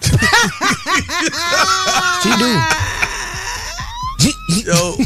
[2.22, 2.58] she do.
[4.64, 4.96] yo,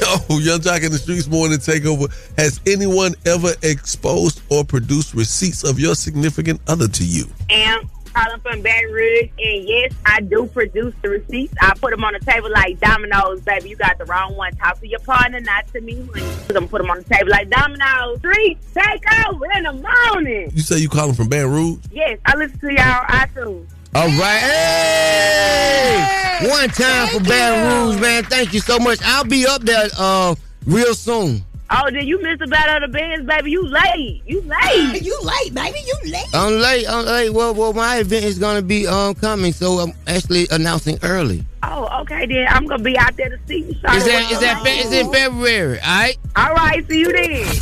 [0.00, 2.12] yo, Young Joc in the Streets Morning Takeover.
[2.38, 7.26] Has anyone ever exposed or produced receipts of your significant other to you?
[7.50, 11.54] am calling from Baton Rouge, and yes, I do produce the receipts.
[11.60, 13.70] I put them on the table like dominoes, baby.
[13.70, 14.54] You got the wrong one.
[14.56, 16.08] Talk to your partner, not to me.
[16.14, 18.20] I'm gonna put them on the table like dominoes.
[18.20, 20.52] Three, take over in the morning.
[20.54, 21.78] You say you calling from Baton Rouge?
[21.90, 23.66] Yes, I listen to y'all I iTunes.
[23.94, 24.40] All right.
[24.40, 26.48] Hey!
[26.50, 28.24] One time for Baton Rouge, man.
[28.24, 28.98] Thank you so much.
[29.02, 30.34] I'll be up there uh,
[30.66, 31.42] real soon.
[31.68, 33.50] Oh, did you miss the battle of the bands, baby?
[33.50, 34.22] You late.
[34.26, 35.02] You late.
[35.02, 35.80] you late, baby.
[35.84, 36.26] You late.
[36.34, 36.86] I'm late.
[36.88, 37.30] I'm late.
[37.30, 41.44] Well, well, my event is gonna be um coming, so I'm actually announcing early.
[41.64, 42.46] Oh, okay then.
[42.50, 43.70] I'm gonna be out there to see you.
[43.70, 45.80] Is that is that fe- is in February?
[45.80, 46.16] All right.
[46.36, 46.86] All right.
[46.88, 47.56] See you then.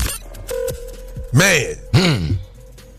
[1.32, 2.32] Man, Hmm.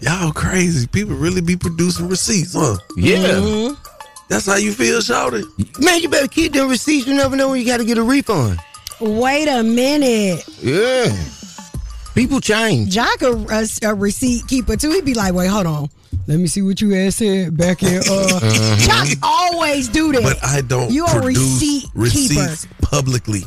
[0.02, 0.88] Y'all crazy.
[0.88, 2.78] People really be producing receipts, huh?
[2.98, 3.74] Yeah.
[4.28, 5.44] That's how you feel, Shouty?
[5.80, 7.08] Man, you better keep them receipts.
[7.08, 8.60] You never know when you got to get a refund.
[9.00, 10.44] Wait a minute.
[10.62, 11.16] Yeah.
[12.14, 12.96] People change.
[12.96, 14.92] Joc a, a, a receipt keeper too.
[14.92, 15.90] He'd be like, wait, hold on.
[16.28, 17.98] Let me see what you had said back in.
[18.00, 18.02] Uh,
[18.42, 18.78] Mhm.
[18.88, 20.24] Joc always do that.
[20.24, 23.44] But I don't You a produce receipt receipts publicly.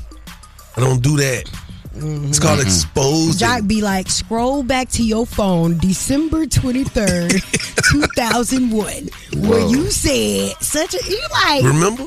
[0.76, 1.50] I don't do that.
[1.94, 3.46] It's called exposing.
[3.46, 7.30] Joc be like, scroll back to your phone, December 23rd,
[7.92, 10.98] 2001, where you said such a.
[11.08, 11.64] You like.
[11.64, 12.04] Remember?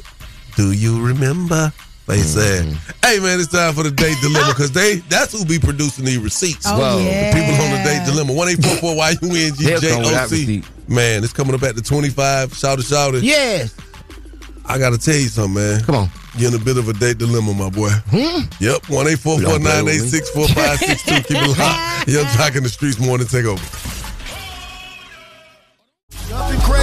[0.56, 1.72] Do you remember?
[2.08, 2.66] They said,
[3.06, 6.18] "Hey man, it's time for the date dilemma because they that's who be producing these
[6.18, 6.66] receipts.
[6.68, 6.98] Oh, Whoa.
[6.98, 9.80] The people on the date dilemma one eight four four Y U N G They'll
[9.80, 10.64] J come with that O C.
[10.90, 12.54] Man, it's coming up at the twenty five.
[12.54, 13.24] Shout it, shout it.
[13.24, 13.74] Yes.
[14.66, 15.84] I gotta tell you something, man.
[15.84, 16.10] Come on.
[16.38, 17.90] You're in a bit of a date dilemma, my boy.
[18.10, 18.44] Hmm?
[18.60, 21.16] Yep, one eight four four nine eight six four five six two.
[21.16, 22.08] Keep it locked.
[22.08, 23.62] Young Joc in the streets morning take over.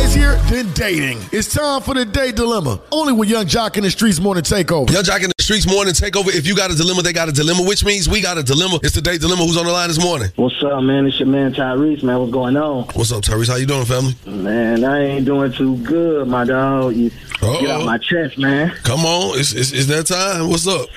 [0.09, 1.19] Nothing crazier than dating.
[1.33, 2.81] It's time for the date dilemma.
[2.91, 4.91] Only with Young Joc in the Streets Morning Takeover.
[4.91, 6.31] Young Joc in the streets morning take over.
[6.31, 8.79] If you got a dilemma, they got a dilemma, which means we got a dilemma.
[8.83, 9.45] It's the date dilemma.
[9.45, 10.31] Who's on the line this morning?
[10.37, 11.07] What's up, man?
[11.07, 12.19] It's your man Tyrese, man.
[12.21, 12.85] What's going on?
[12.95, 13.49] What's up, Tyrese?
[13.49, 14.15] How you doing, family?
[14.27, 16.95] Man, I ain't doing too good, my dog.
[16.97, 18.71] You get out my chest, man.
[18.83, 20.49] Come on, it's, it's, it's that time.
[20.49, 20.89] What's up?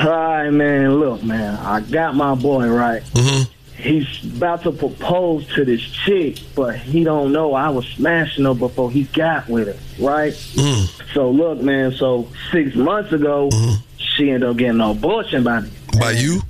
[0.00, 1.00] All right, man.
[1.00, 1.56] Look, man.
[1.56, 3.02] I got my boy right.
[3.02, 3.52] Mm-hmm.
[3.86, 8.54] He's about to propose to this chick, but he don't know I was smashing her
[8.54, 10.32] before he got with her, right?
[10.32, 11.12] Mm.
[11.14, 11.92] So look, man.
[11.92, 13.50] So six months ago,
[13.96, 15.70] she ended up getting an abortion by me.
[15.98, 16.42] By you?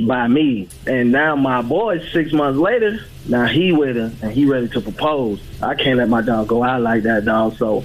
[0.00, 0.68] By me.
[0.86, 4.80] And now my boy, six months later, now he with her and he ready to
[4.80, 5.40] propose.
[5.62, 7.56] I can't let my dog go out like that, dog.
[7.56, 7.84] So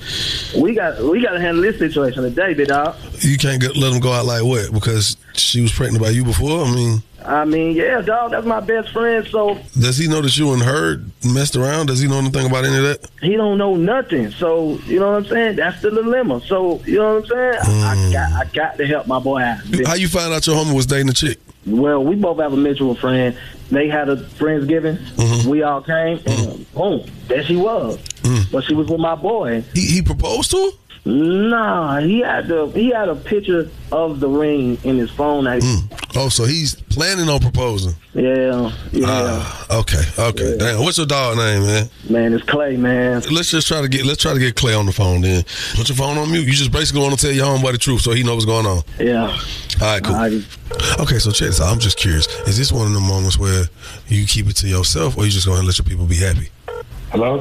[0.60, 2.96] we got we got to handle this situation today, big dog.
[3.20, 4.72] You can't get, let him go out like what?
[4.72, 6.66] Because she was pregnant by you before?
[6.66, 8.32] I mean, I mean, yeah, dog.
[8.32, 9.28] That's my best friend.
[9.28, 11.88] So does he know that you and her messed around?
[11.88, 13.10] Does he know anything about any of that?
[13.22, 14.32] he don't know nothing.
[14.32, 15.56] So you know what I'm saying?
[15.58, 16.42] That's the dilemma.
[16.42, 17.84] So you know what I'm saying?
[17.84, 18.14] I mm.
[18.14, 19.60] got I got to help my boy out.
[19.86, 21.38] How you find out your homie was dating a chick?
[21.68, 23.38] Well, we both have a mutual friend.
[23.70, 24.98] They had a friendsgiving.
[24.98, 25.50] Mm-hmm.
[25.50, 28.00] We all came, and boom, there she was.
[28.52, 29.62] But she was with my boy.
[29.74, 30.72] He, he proposed to her?
[31.08, 35.46] Nah, he had the he had a picture of the ring in his phone.
[35.46, 35.64] Like,
[36.16, 37.94] Oh, so he's planning on proposing.
[38.14, 39.06] Yeah, yeah.
[39.08, 40.58] Ah, okay, okay.
[40.58, 41.90] Damn, what's your dog name, man?
[42.10, 43.22] Man, it's Clay, man.
[43.32, 45.46] Let's just try to get let's try to get Clay on the phone then.
[45.76, 46.46] Put your phone on mute.
[46.46, 48.66] You just basically want to tell your homeboy the truth so he knows what's going
[48.66, 48.84] on.
[49.00, 49.28] Yeah.
[49.82, 51.02] All right, cool.
[51.04, 51.72] Okay, so check this out.
[51.72, 52.28] I'm just curious.
[52.48, 53.66] Is this one of the moments where
[54.10, 56.50] you keep it to yourself or you just going to let your people be happy?
[57.12, 57.40] Hello?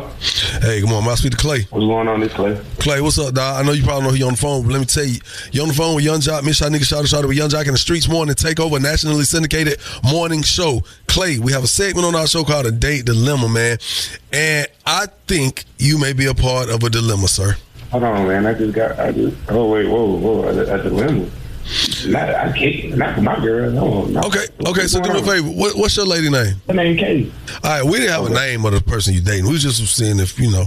[0.62, 1.02] Hey, come on.
[1.02, 1.66] Am I speak to Clay?
[1.70, 2.56] What's going on, this Clay?
[2.78, 3.56] Clay, what's up, dog?
[3.56, 5.18] I know you probably know he on the phone, but let me tell you,
[5.50, 7.66] you on the phone with Young Joc, Miss Shot Nigga Shot Shot with Young Joc
[7.66, 10.82] in the Streets Morning Takeover, nationally syndicated morning show.
[11.08, 13.78] Clay, we have a segment on our show called A Date Dilemma, man.
[14.32, 17.56] And I think you may be a part of a dilemma, sir.
[17.90, 18.46] Hold on, man.
[18.46, 21.28] I just got, I just, oh, wait, whoa, whoa, a, a dilemma.
[22.06, 24.04] Not, I can't, not for my girl, no.
[24.04, 24.20] no.
[24.20, 25.48] Okay, okay, so do me a favor.
[25.48, 26.54] What, what's your lady name?
[26.68, 27.30] Her name Kay.
[27.64, 29.46] All right, we didn't have a name of the person you dating.
[29.46, 30.66] We was just seeing if, you know,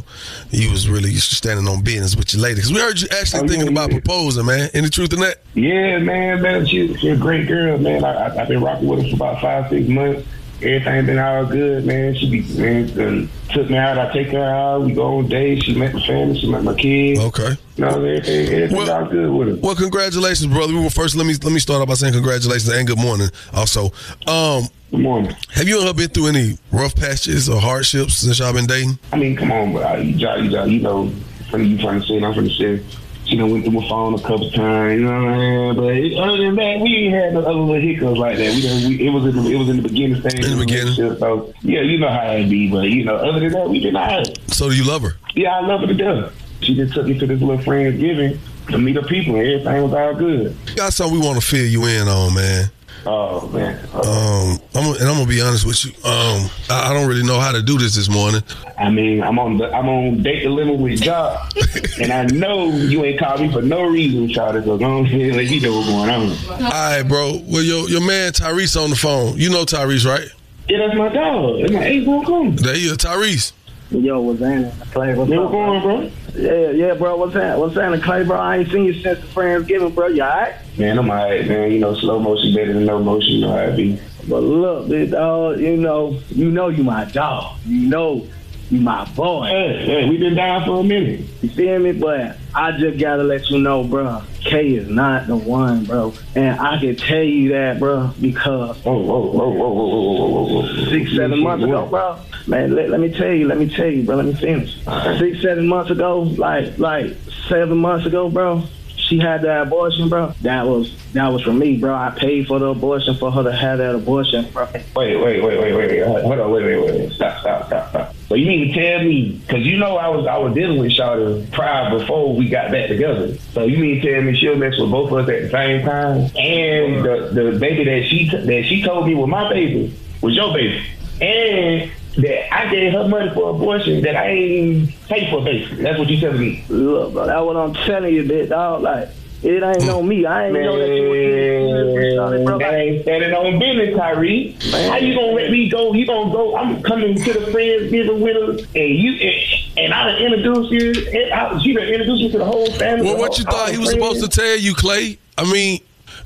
[0.51, 2.55] you was really standing on business with your lady.
[2.55, 3.99] Because we heard you actually Oh, thinking yeah, about yeah.
[3.99, 4.69] proposing, man.
[4.73, 5.37] Any truth in that?
[5.53, 8.03] Yeah, man, man, she, she a great girl, man.
[8.03, 10.27] I, I, I've been rocking with her for about five, six months.
[10.61, 12.13] Everything been all good, man.
[12.15, 13.97] She be, man, took me out.
[13.97, 14.81] I take her out.
[14.81, 15.63] We go on dates.
[15.63, 16.37] She met my family.
[16.37, 17.21] She met my kids.
[17.21, 17.55] Okay.
[17.77, 19.55] No, everything, everything all good with her.
[19.55, 20.73] Well, congratulations, brother.
[20.73, 23.29] Well, first, let me let me start off by saying congratulations and good morning.
[23.53, 23.85] Also,
[24.27, 25.33] um, good morning.
[25.51, 28.99] Have you her been through any rough patches or hardships since y'all been dating?
[29.13, 31.09] I mean, come on, but uh, you, you, you know,
[31.49, 32.85] from you from the city, I'm from the city.
[33.29, 36.15] She done went through my phone a couple times, you know what I mean?
[36.15, 38.55] But other than that, we ain't had no other little hiccups like that.
[38.55, 40.45] We, done, we it was in the, it was in the beginning stage.
[40.45, 42.71] In the beginning, so yeah, you know how it be.
[42.71, 44.35] But you know, other than that, we been alright.
[44.47, 45.15] So, do you love her?
[45.35, 46.33] Yeah, I love her to death.
[46.61, 48.39] She just took me to this little Friendsgiving.
[48.69, 50.55] to meet the people, and everything was all good.
[50.75, 52.71] Got something we want to fill you in on, man.
[53.05, 53.79] Oh man.
[53.93, 55.91] Um, I'm, and I'm gonna be honest with you.
[56.03, 58.43] Um, I, I don't really know how to do this this morning.
[58.77, 63.03] I mean, I'm on the I'm on date dilemma with Joc, and I know you
[63.05, 64.63] ain't called me for no reason, Charlie.
[64.63, 66.63] So go ahead, let you know what's going on.
[66.63, 67.41] All right, bro.
[67.47, 69.37] Well, your your man Tyrese on the phone.
[69.37, 70.27] You know Tyrese, right?
[70.67, 71.61] Yeah, that's my dog.
[71.61, 72.51] That's my eight cool.
[72.51, 73.53] There he is, Tyrese.
[73.91, 74.71] Yo, what's happening?
[74.91, 76.11] Clay, what's What's up, going, bro?
[76.35, 77.17] Yeah, yeah, bro.
[77.17, 77.59] What's happening?
[77.59, 78.37] What's happening, Clay, bro?
[78.37, 80.07] I ain't seen you since the Friendsgiving, bro.
[80.07, 80.53] You alright?
[80.77, 81.71] Man, I'm alright, man.
[81.71, 83.33] You know, slow motion better than no motion.
[83.33, 83.99] You know how it be.
[84.27, 87.57] But look, big dog, you know, you know you my dog.
[87.65, 88.27] You know
[88.69, 89.47] you my boy.
[89.47, 91.21] Hey, hey, we been down for a minute.
[91.41, 91.91] You feel me?
[91.91, 94.21] But I just gotta let you know, bro.
[94.41, 96.13] K is not the one, bro.
[96.35, 100.61] And I can tell you that, bro, because whoa, whoa, whoa, whoa, whoa, whoa, whoa,
[100.61, 100.85] whoa.
[100.89, 102.19] six, seven months ago, bro.
[102.49, 104.15] Man, let, let me tell you, let me tell you, bro.
[104.15, 104.75] Let me finish.
[105.19, 107.15] Six, seven months ago, like, like
[107.47, 108.63] seven months ago, bro.
[108.97, 110.33] She had that abortion, bro.
[110.41, 111.93] That was that was for me, bro.
[111.93, 114.67] I paid for the abortion for her to have that abortion, bro.
[114.73, 116.03] Wait, wait, wait, wait, wait, wait.
[116.05, 117.11] Hold on, wait, wait, wait.
[117.13, 118.15] Stop, stop, stop, stop.
[118.27, 119.41] So you mean to tell me?
[119.47, 122.89] Because you know I was I was dealing with Shawty prior before we got back
[122.89, 123.35] together.
[123.53, 125.85] So you mean to tell me she'll mess with both of us at the same
[125.85, 126.17] time?
[126.35, 130.51] And the the baby that she that she told me was my baby was your
[130.53, 130.83] baby,
[131.21, 135.83] and that I gave her money for abortion that I ain't paid for, basically.
[135.83, 136.63] That's what you telling me.
[136.69, 138.81] Look, bro, that's what I'm telling you, big dog.
[138.81, 139.09] Like,
[139.41, 139.89] it ain't hmm.
[139.89, 140.25] on me.
[140.25, 144.57] I ain't know that you Man, was that ain't standing on business, Tyree.
[144.71, 145.93] How you gonna let me go?
[145.93, 146.57] You gonna go?
[146.57, 150.71] I'm coming to the friends dinner with her, and you and, and I done introduce
[150.71, 151.21] you.
[151.21, 153.05] And I, she done introduce you to the whole family.
[153.05, 155.17] Well, the what you thought he the was supposed to tell you, Clay?
[155.37, 155.79] I mean,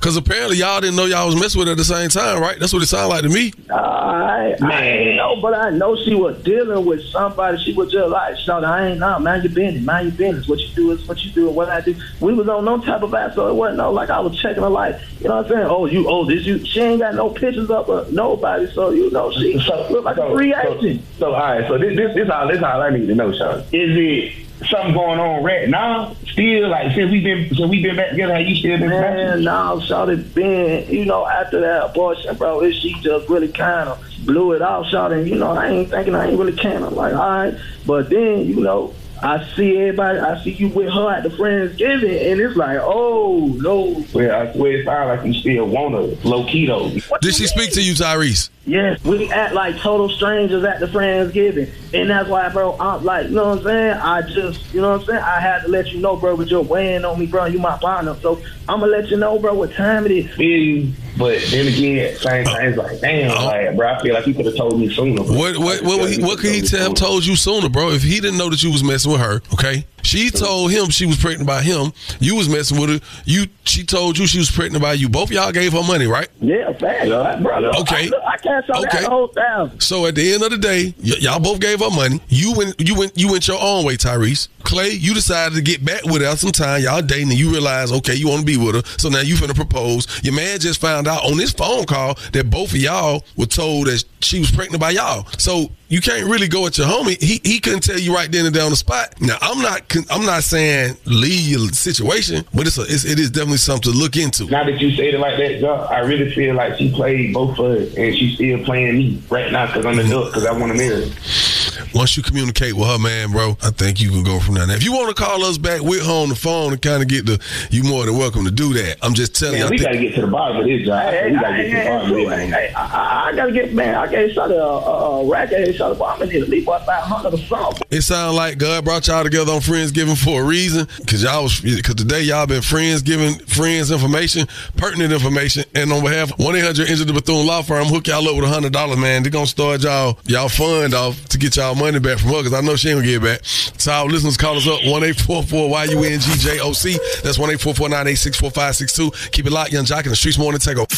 [0.04, 2.58] because apparently y'all didn't know y'all was messing with her at the same time, right?
[2.60, 3.54] That's what it sounded like to me.
[3.70, 7.56] I, I ain't know, but I know she was dealing with somebody.
[7.64, 9.18] She was just like, "Shout, I ain't know.
[9.18, 9.82] Mind your business.
[9.82, 10.46] Mind your business.
[10.46, 12.82] What you do is what you do, and what I do." We was on no
[12.82, 15.36] type of act, so it wasn't no like I was checking her like, you know
[15.36, 15.66] what I'm saying?
[15.70, 16.62] Oh, you, oh, this you.
[16.66, 18.70] She ain't got no pictures of her, nobody.
[18.72, 21.00] So you know she look like a free agent.
[21.18, 21.66] So, all right.
[21.66, 23.60] So this this this all this all I need to know, Sean.
[23.72, 26.14] Is it something going on right now?
[26.32, 29.14] Still, like since we've been since we've been back together, have you still been back?
[29.14, 33.88] Man, now Shawty been, you know, after that abortion, bro, it, she just really kind
[33.88, 35.28] of blew it off, Shawty.
[35.28, 36.82] You know, I ain't thinking I ain't really can.
[36.82, 37.54] I'm like, all right.
[37.86, 42.32] But then, you know, I see everybody, I see you with her at the Friendsgiving,
[42.32, 44.04] and it's like, oh, no.
[44.12, 46.90] Well, I swear it sounds like you still want her low key though.
[47.20, 48.50] Did she speak to you, Tyrese?
[48.66, 51.70] Yes, we act like total strangers at the Friendsgiving.
[51.92, 53.92] And that's why, bro, I'm like, you know what I'm saying?
[53.98, 55.22] I just, you know what I'm saying?
[55.22, 57.44] I had to let you know, bro, but you're weighing on me, bro.
[57.44, 58.16] You my partner.
[58.22, 60.30] So I'm going to let you know, bro, what time it is.
[60.34, 63.44] Feel you, but then again, same time, it's like, damn, oh.
[63.44, 65.22] like, bro, I feel like you could have told me sooner.
[65.22, 65.36] bro.
[65.36, 67.90] What what what, what, what could he have told you sooner, bro?
[67.90, 69.84] If he didn't know that you was messing with her, okay?
[70.04, 71.92] She told him she was pregnant by him.
[72.20, 73.00] You was messing with her.
[73.24, 75.08] You she told you she was pregnant by you.
[75.08, 76.28] Both y'all gave her money, right?
[76.40, 77.08] Yeah, fact,
[77.42, 77.70] bro.
[77.80, 78.10] Okay.
[78.26, 79.04] I, I can't show that Okay.
[79.04, 79.80] the whole time.
[79.80, 82.20] So at the end of the day, y- y'all both gave her money.
[82.28, 84.48] You went, you went, you went your own way, Tyrese.
[84.62, 86.82] Clay, you decided to get back with her some time.
[86.82, 88.82] Y'all dating, and you realize, okay, you want to be with her.
[88.98, 90.06] So now you finna propose.
[90.22, 93.86] Your man just found out on this phone call that both of y'all were told
[93.88, 95.26] that she was pregnant by y'all.
[95.38, 97.22] So you can't really go at your homie.
[97.22, 99.14] He he couldn't tell you right then and there on the spot.
[99.20, 103.30] Now I'm not I'm not saying leave your situation, but it's, a, it's it is
[103.30, 104.46] definitely something to look into.
[104.46, 107.64] Now that you said it like that, I really feel like she played both of
[107.66, 110.12] us, and she's still playing me right now because I'm the mm-hmm.
[110.12, 111.08] duck because I want to marry.
[111.08, 111.53] her.
[111.94, 114.66] Once you communicate with her, man, bro, I think you can go from there.
[114.66, 117.02] Now, if you want to call us back with her on the phone and kind
[117.02, 118.96] of get the, you more than welcome to do that.
[119.02, 119.66] I'm just telling Man, you.
[119.66, 120.92] I we got to get to the bottom of this, Joe.
[120.92, 122.28] I we got to get to the bottom of this.
[122.28, 123.94] Hey, hey, I, I, I gotta get man.
[123.94, 125.52] I gave shot a, a, a rack.
[125.52, 126.22] I gave shot a bomb.
[126.22, 127.82] I need to leave about five hundred or something.
[127.90, 130.86] It sounds like God brought y'all together on Friendsgiving for a reason.
[131.06, 135.64] Cause y'all was, cause today y'all been friends giving friends information, pertinent information.
[135.74, 138.48] And on behalf of 1-800 Injured the Bethune Law Firm, hook y'all up with a
[138.48, 139.22] hundred dollars, man.
[139.22, 142.42] They're gonna start y'all, y'all fund off to get y'all money back from her.
[142.42, 143.40] Cause I know she ain't gonna get it back.
[143.78, 147.22] So our listeners call us up, 1-844-YUNGJOC.
[147.22, 149.30] That's 1-844-986-4562.
[149.32, 150.88] Keep it locked, Young Joc in the Streets Morning Takeover.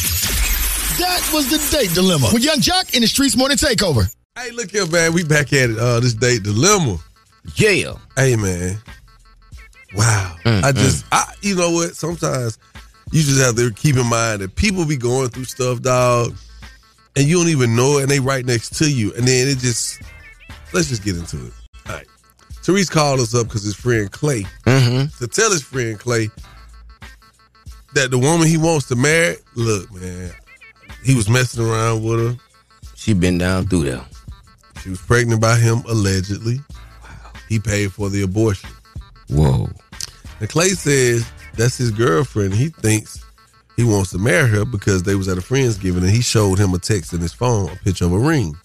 [0.98, 4.10] That was the date dilemma with Young Joc in the Streets Morning Takeover.
[4.38, 5.12] Hey, look here, man.
[5.12, 5.78] We back at it.
[5.78, 6.98] Uh, this date dilemma.
[7.54, 7.94] Yeah.
[8.16, 8.78] Hey, man.
[9.94, 10.36] Wow.
[10.44, 11.94] Mm, I just, I, you know what?
[11.96, 12.58] Sometimes
[13.12, 16.34] you just have to keep in mind that people be going through stuff, dog,
[17.14, 19.58] and you don't even know it, and they right next to you, and then it
[19.58, 20.00] just.
[20.72, 21.52] Let's just get into it.
[21.88, 22.06] All right.
[22.62, 25.16] Therese called us up because his friend Clay Mm-hmm.
[25.24, 26.28] to tell his friend Clay
[27.94, 30.32] that the woman he wants to marry, look, man,
[31.04, 32.36] he was messing around with her.
[32.96, 34.04] She been down through there.
[34.82, 36.58] She was pregnant by him allegedly.
[37.02, 37.32] Wow.
[37.48, 38.68] He paid for the abortion.
[39.28, 39.68] Whoa.
[40.40, 42.52] And Clay says that's his girlfriend.
[42.54, 43.24] He thinks
[43.76, 46.58] he wants to marry her because they was at a friend's giving and he showed
[46.58, 48.56] him a text in his phone, a picture of a ring.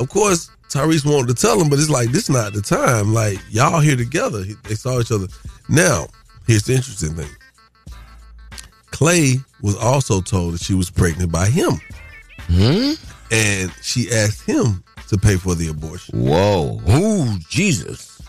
[0.00, 3.14] Of course, Tyrese wanted to tell him, but it's like this not the time.
[3.14, 4.44] Like y'all here together.
[4.64, 5.26] They saw each other.
[5.68, 6.08] Now,
[6.46, 7.30] here's the interesting thing.
[8.90, 11.80] Clay was also told that she was pregnant by him.
[12.48, 12.92] Hmm?
[13.30, 16.26] And she asked him to pay for the abortion.
[16.26, 16.80] Whoa.
[16.88, 18.20] Ooh, Jesus.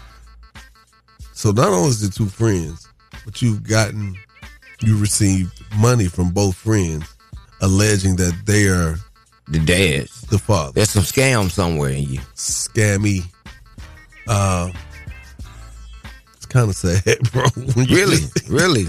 [1.33, 2.87] So not only is it two friends,
[3.25, 4.15] but you've gotten
[4.81, 7.05] you received money from both friends
[7.61, 8.97] alleging that they are
[9.49, 10.21] the dads.
[10.21, 10.71] The father.
[10.73, 12.19] There's some scam somewhere in you.
[12.35, 13.23] Scammy.
[14.27, 14.71] Uh
[16.35, 17.45] it's kind of sad, bro.
[17.75, 18.17] Really?
[18.47, 18.85] really?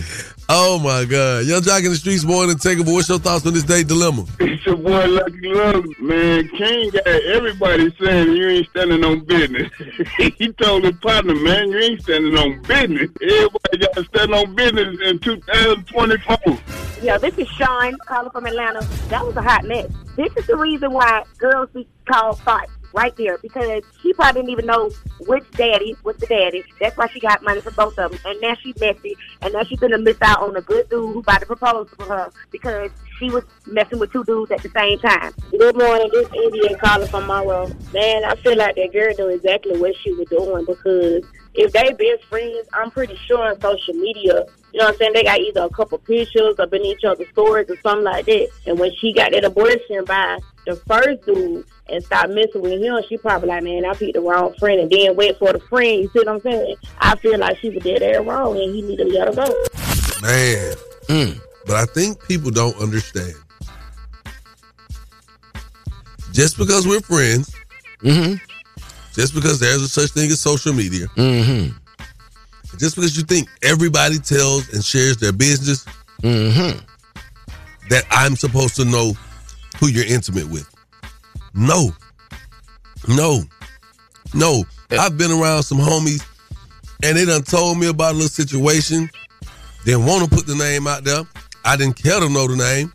[0.52, 1.46] Oh my God.
[1.46, 2.92] Young Joc in the streets morning takeover.
[2.92, 4.26] What's your thoughts on this day dilemma?
[4.40, 6.48] It's your boy Lucky Love, man.
[6.48, 9.70] King got everybody saying you ain't standing on business.
[10.18, 13.08] he told his partner, man, you ain't standing on business.
[13.22, 16.58] Everybody got to stand on business in 2024.
[17.00, 18.80] Yeah, this is Sean calling from Atlanta.
[19.08, 19.88] That was a hot mess.
[20.16, 24.50] This is the reason why girls be called thoughts right there because she probably didn't
[24.50, 26.64] even know which daddy was the daddy.
[26.80, 28.20] That's why she got money for both of them.
[28.24, 29.16] And now she's messy.
[29.42, 32.04] And now she's to miss out on a good dude who about to propose for
[32.04, 35.32] her because she was messing with two dudes at the same time.
[35.50, 37.70] Good morning, this Indian calling from Monroe.
[37.92, 41.24] Man, I feel like that girl knew exactly what she was doing because
[41.54, 45.12] if they best friends, I'm pretty sure on social media, you know what I'm saying,
[45.14, 48.48] they got either a couple pictures up in each other's stories or something like that.
[48.66, 50.38] And when she got that abortion by
[50.70, 54.20] the first dude and stop messing with him, she probably like, man, I picked the
[54.20, 56.02] wrong friend and then wait for the friend.
[56.02, 56.76] You see what I'm saying?
[56.98, 59.46] I feel like she was dead there wrong and he needed to let her go.
[60.22, 60.74] Man.
[61.08, 61.40] Mm.
[61.66, 63.34] But I think people don't understand.
[66.32, 67.54] Just because we're friends,
[68.00, 68.34] mm-hmm.
[69.12, 71.76] just because there's a such thing as social media, mm-hmm.
[72.78, 75.84] just because you think everybody tells and shares their business,
[76.22, 76.78] mm-hmm.
[77.88, 79.14] that I'm supposed to know
[79.80, 80.68] who you're intimate with.
[81.54, 81.90] No.
[83.08, 83.42] No.
[84.34, 84.64] No.
[84.90, 86.24] I've been around some homies
[87.02, 89.10] and they done told me about a little situation.
[89.84, 91.22] Didn't want to put the name out there.
[91.64, 92.92] I didn't care to know the name.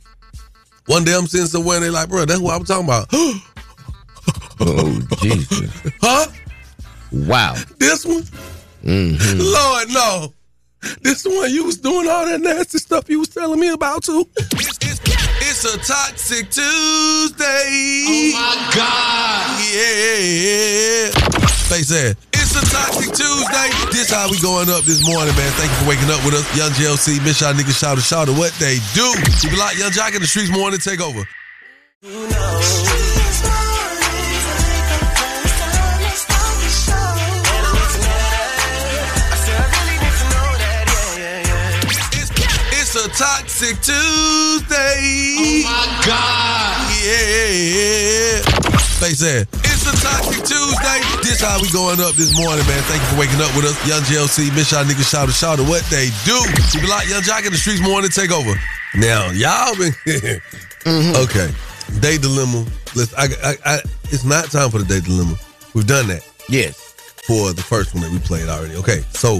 [0.85, 3.07] One day I'm sitting somewhere and they like, bro, that's what I'm talking about.
[4.59, 5.71] oh, Jesus.
[5.99, 6.27] Huh?
[7.11, 7.55] Wow.
[7.79, 8.23] This one?
[8.83, 9.39] Mm-hmm.
[9.39, 10.33] Lord, no.
[11.01, 14.29] This one you was doing all that nasty stuff you was telling me about too.
[15.65, 17.41] A toxic Tuesday.
[18.05, 19.49] Oh my God.
[19.73, 21.09] Yeah.
[21.65, 23.69] Face said, it's a toxic Tuesday.
[23.89, 25.51] This how we going up this morning, man.
[25.57, 26.45] Thank you for waking up with us.
[26.55, 29.09] Young JLC, Miss Y'all niggas shout out, shout out what they do.
[29.41, 31.27] You be like Young Joc in the streets morning take over.
[32.03, 33.24] It's a
[43.15, 44.99] toxic Tuesday.
[45.39, 46.75] Oh my God.
[46.99, 48.43] Yeah.
[48.99, 50.99] Face said, it's a toxic Tuesday.
[51.23, 52.83] This how we going up this morning, man.
[52.91, 53.79] Thank you for waking up with us.
[53.87, 56.35] Young JLC, Miss Y'all niggas shout shout what they do.
[56.75, 58.51] You be like Young Joc in the streets morning take over.
[58.95, 59.91] Now, y'all been
[60.83, 61.15] mm-hmm.
[61.23, 61.47] Okay.
[62.01, 62.65] Day dilemma.
[62.95, 63.79] Let's I, I, I
[64.11, 65.37] it's not time for the day dilemma.
[65.73, 66.27] We've done that.
[66.49, 66.75] Yes.
[67.23, 68.75] For the first one that we played already.
[68.75, 69.03] Okay.
[69.11, 69.39] So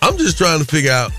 [0.00, 1.12] I'm just trying to figure out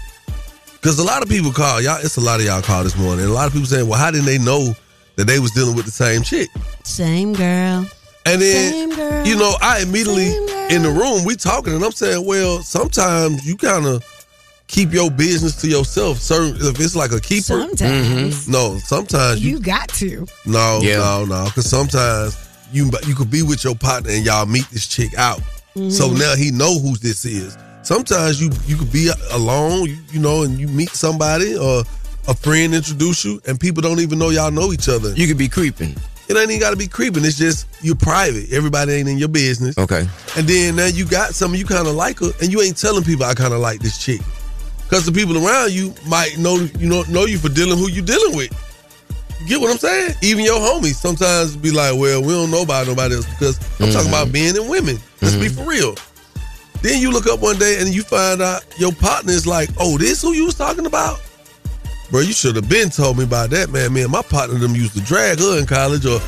[0.83, 1.97] because a lot of people call y'all.
[2.01, 3.21] It's a lot of y'all call this morning.
[3.23, 4.75] And a lot of people saying, "Well, how didn't they know
[5.15, 6.49] that they was dealing with the same chick?"
[6.83, 7.87] Same girl.
[8.25, 9.25] And then, Same girl.
[9.25, 10.27] you know, I immediately
[10.73, 14.03] in the room we talking, and I'm saying, "Well, sometimes you kind of
[14.67, 16.19] keep your business to yourself.
[16.19, 18.47] Certain if it's like a keeper, Sometimes.
[18.49, 20.25] no, sometimes you You got to.
[20.45, 20.97] no, Yeah.
[20.97, 22.35] no, no, because sometimes
[22.73, 25.41] you you could be with your partner and y'all meet this chick out.
[25.75, 26.19] So Mhm.
[26.19, 27.55] now he know who this is.
[27.83, 31.83] Sometimes you you could be alone, you, you know, and you meet somebody or
[32.27, 35.13] a friend introduce you, and people don't even know y'all know each other.
[35.13, 35.95] You could be creeping.
[36.29, 37.25] It ain't even got to be creeping.
[37.25, 38.51] It's just you're private.
[38.53, 39.77] Everybody ain't in your business.
[39.77, 40.07] Okay.
[40.37, 43.03] And then now you got some you kind of like her, and you ain't telling
[43.03, 44.21] people I kind of like this chick,
[44.83, 48.01] because the people around you might know you know know you for dealing who you
[48.01, 48.51] dealing with.
[49.41, 50.15] You get what I'm saying?
[50.21, 53.91] Even your homies sometimes be like, "Well, we don't know about nobody else," because I'm
[53.91, 54.09] talking mm-hmm.
[54.09, 54.97] about men and women.
[55.21, 55.61] Let's be mm-hmm.
[55.61, 55.95] for real.
[56.83, 59.97] Then you look up one day and you find out your partner is like, "Oh,
[59.97, 61.19] this who you was talking about."
[62.11, 63.93] Bro, you should have been told me about that, man.
[63.93, 66.19] Man, my partner them used to drag her in college, or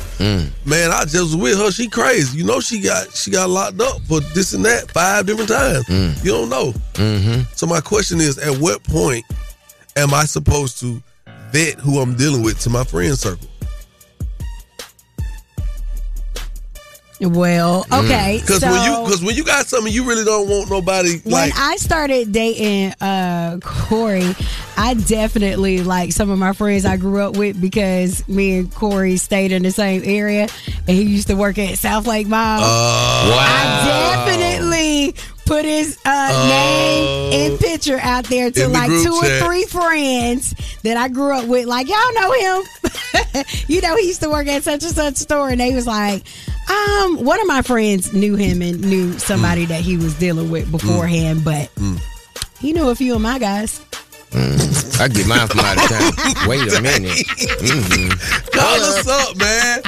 [0.64, 1.70] man, I just was with her.
[1.70, 2.38] She crazy.
[2.38, 5.86] You know, she got she got locked up for this and that five different times.
[6.24, 6.72] You don't know.
[6.94, 7.42] Mm-hmm.
[7.54, 9.24] So my question is, at what point
[9.94, 11.00] am I supposed to
[11.52, 13.48] vet who I'm dealing with to my friend circle?
[17.20, 18.38] Well, okay.
[18.40, 21.32] Because so when you because when you got something, you really don't want nobody when
[21.32, 21.52] like.
[21.56, 24.34] I started dating uh Corey,
[24.76, 29.16] I definitely like some of my friends I grew up with because me and Corey
[29.16, 30.48] stayed in the same area
[30.86, 32.60] and he used to work at South Lake Mall.
[32.62, 33.36] Oh.
[33.38, 35.14] I definitely
[35.46, 36.48] put his uh, Oh.
[36.48, 39.42] name and picture out there to In the like two chat.
[39.42, 41.66] or three friends that I grew up with.
[41.66, 43.44] Like, y'all know him.
[43.68, 45.48] you know, he used to work at such and such store.
[45.48, 46.24] And they was like,
[46.70, 50.70] um, one of my friends knew him and knew somebody that he was dealing with
[50.70, 51.70] beforehand, but
[52.60, 53.80] he knew a few of my guys.
[54.30, 55.00] Mm.
[55.00, 56.12] I get mine from out of town.
[56.48, 57.10] Wait a minute.
[57.60, 58.50] Mhm.
[58.52, 59.82] Call us up, man.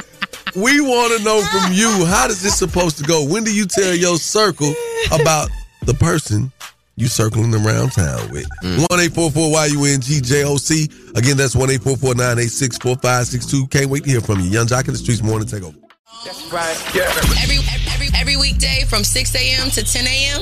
[0.55, 3.23] We want to know from you how does this supposed to go?
[3.25, 4.73] When do you tell your circle
[5.21, 5.49] about
[5.83, 6.51] the person
[6.95, 8.47] you circling around town with?
[8.63, 8.89] Mm.
[8.89, 10.89] One eight four four Y U N G J O C.
[11.15, 13.67] Again, that's one eight four four nine eight six four five six two.
[13.67, 14.49] Can't wait to hear from you.
[14.49, 15.77] Young Joc in the streets morning take over.
[16.25, 17.59] Every,
[17.93, 19.69] every every weekday from 6 a.m.
[19.69, 20.41] to 10 a.m.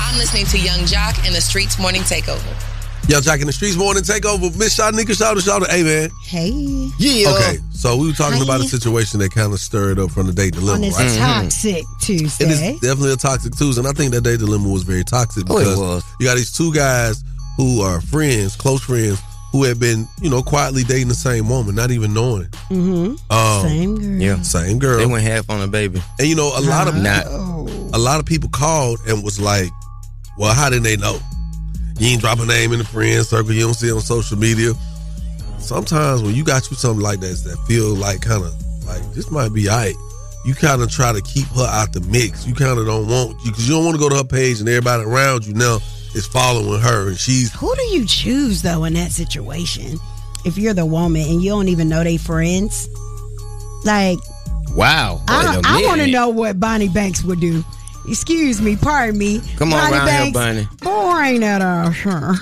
[0.00, 2.73] I'm listening to Young Joc and the Streets Morning Takeover.
[3.06, 4.46] Young Joc in the streets morning take over.
[4.56, 5.70] Miss Shanika, shout out, shout out.
[5.70, 6.08] Hey man.
[6.24, 6.50] Hey.
[6.98, 7.28] Yeah.
[7.34, 8.44] Okay, so we were talking Hi.
[8.44, 11.18] about a situation that kind of stirred up from the date dilemma, On this right?
[11.18, 12.46] toxic Tuesday.
[12.46, 15.44] It is definitely a toxic Tuesday, and I think that day dilemma was very toxic
[15.50, 16.04] Oh, it because was.
[16.18, 17.22] you got these two guys
[17.58, 19.20] who are friends, close friends,
[19.52, 22.46] who have been, you know, quietly dating the same woman, not even knowing.
[22.70, 23.14] Mm-hmm.
[23.30, 24.20] Um, Same girl.
[24.20, 24.42] Yeah.
[24.42, 24.98] Same girl.
[24.98, 26.02] They went half on a baby.
[26.18, 27.26] And you know, a lot of Not.
[27.26, 29.68] a lot of people called and was like,
[30.38, 31.20] "Well, how did they know?
[31.98, 33.52] You ain't drop a name in the friend circle.
[33.52, 34.72] You don't see it on social media."
[35.58, 38.52] Sometimes when you got you something like that that feel like kind of
[38.86, 39.94] like this might be alright,
[40.44, 42.46] you kind of try to keep her out the mix.
[42.46, 44.60] You kind of don't want you because you don't want to go to her page
[44.60, 45.78] and everybody around you now
[46.14, 49.98] is following her and she's Who do you choose though in that situation?
[50.44, 52.88] If you're the woman and you don't even know they friends,
[53.84, 54.18] like
[54.74, 55.22] Wow.
[55.28, 57.64] I, Wait a I want to know what Bonnie Banks would do.
[58.06, 59.40] Excuse me, pardon me.
[59.56, 61.08] Come on Bonnie around here, Banks, Bonnie.
[61.30, 62.34] Bring that out, sure.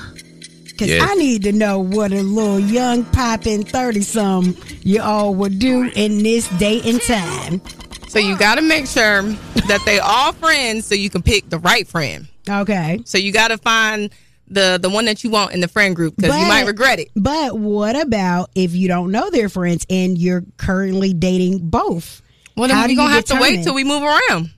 [0.79, 1.09] Cause Yes.
[1.09, 5.89] I need to know what a little young poppin' thirty some you all would do
[5.95, 7.61] in this day and time.
[8.09, 11.59] So you got to make sure that they all friends so you can pick the
[11.59, 12.27] right friend.
[12.49, 13.01] Okay.
[13.05, 14.11] So you got to find
[14.49, 17.09] the the one that you want in the friend group because you might regret it.
[17.15, 22.21] But what about if you don't know their friends and you're currently dating both?
[22.57, 23.65] Well, then How you're do gonna you have to wait determine?
[23.65, 24.51] till we move around.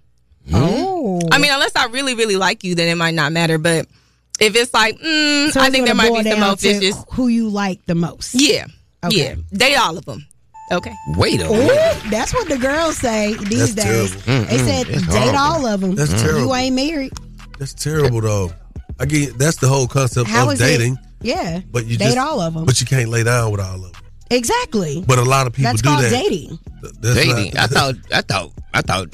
[0.53, 1.21] Oh.
[1.33, 3.59] I mean, unless I really, really like you, then it might not matter.
[3.59, 3.87] But
[4.41, 6.97] if it's like, mm, So I think there might be boil some more fishes.
[7.13, 8.35] Who you like the most?
[8.35, 8.67] Yeah,
[9.05, 9.17] Okay.
[9.17, 10.27] yeah, date all of them.
[10.73, 10.93] Okay.
[11.17, 12.03] Wait a minute.
[12.11, 14.25] that's what the girls say these That's days.
[14.25, 14.49] terrible.
[14.49, 15.39] They said it's date horrible.
[15.39, 15.95] all of them.
[15.95, 16.55] That's You terrible.
[16.57, 17.13] ain't married.
[17.59, 18.51] that's terrible though.
[18.99, 20.99] I get that's the whole concept How of dating, it?
[21.21, 21.61] Yeah.
[21.71, 22.65] but you date just, all of them.
[22.65, 24.03] But you can't lay down with all of them.
[24.31, 25.05] Exactly.
[25.07, 26.11] But a lot of people That's do called that.
[26.11, 26.59] dating.
[27.01, 27.55] That's dating.
[27.55, 27.95] not- I thought.
[28.13, 28.53] I thought.
[28.73, 29.09] I thought.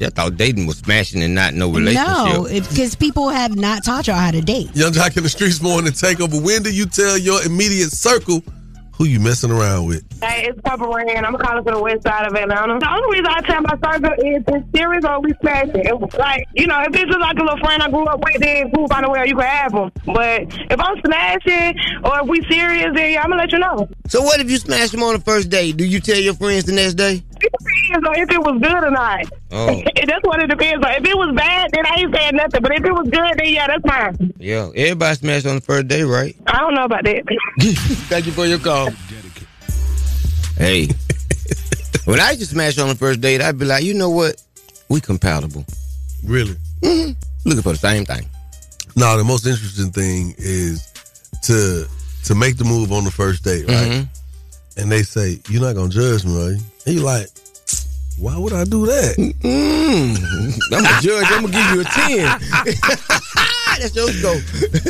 [0.00, 2.06] I thought dating was smashing and not no relationship.
[2.06, 4.70] No, because people have not taught y'all how to date.
[4.74, 6.42] Young Joc in the streets morning takeover.
[6.42, 8.42] When do you tell your immediate circle
[8.92, 10.02] who you messing around with?
[10.22, 11.26] Hey, it's Papa Rand.
[11.26, 12.78] I'm calling from the west side of Atlanta.
[12.78, 15.84] The only reason I tell my circle is it's serious or we smashing.
[15.84, 18.24] It was like, you know, if it's just like a little friend I grew up
[18.24, 19.92] with, then cool, find a way you can have them.
[20.06, 23.58] But if I'm smashing or if we serious, then yeah, I'm going to let you
[23.58, 23.88] know.
[24.08, 25.76] So what if you smash them on the first date?
[25.76, 27.22] Do you tell your friends the next day?
[27.40, 29.24] It depends on if it was good or not.
[29.52, 29.82] Oh.
[30.06, 30.92] that's what it depends on.
[30.92, 32.62] If it was bad, then I ain't saying nothing.
[32.62, 34.32] But if it was good, then yeah, that's fine.
[34.38, 36.36] Yeah, everybody smashed on the first day, right?
[36.46, 37.22] I don't know about that.
[38.08, 38.90] Thank you for your call.
[40.56, 40.86] Hey,
[42.06, 44.42] when I used to smash on the first date, I'd be like, you know what?
[44.88, 45.64] We compatible.
[46.24, 46.56] Really?
[46.82, 47.10] hmm
[47.44, 48.28] Looking for the same thing.
[48.96, 50.92] No, the most interesting thing is
[51.42, 51.86] to
[52.24, 53.88] to make the move on the first date, right?
[53.88, 54.08] Mhm.
[54.78, 56.60] And they say, You're not gonna judge me, are you?
[56.86, 57.28] And you like,
[58.18, 59.16] why would I do that?
[59.18, 60.16] Mm.
[60.72, 61.26] I'm a judge.
[61.30, 62.16] I'm gonna give you a 10.
[63.76, 64.40] That's your scope.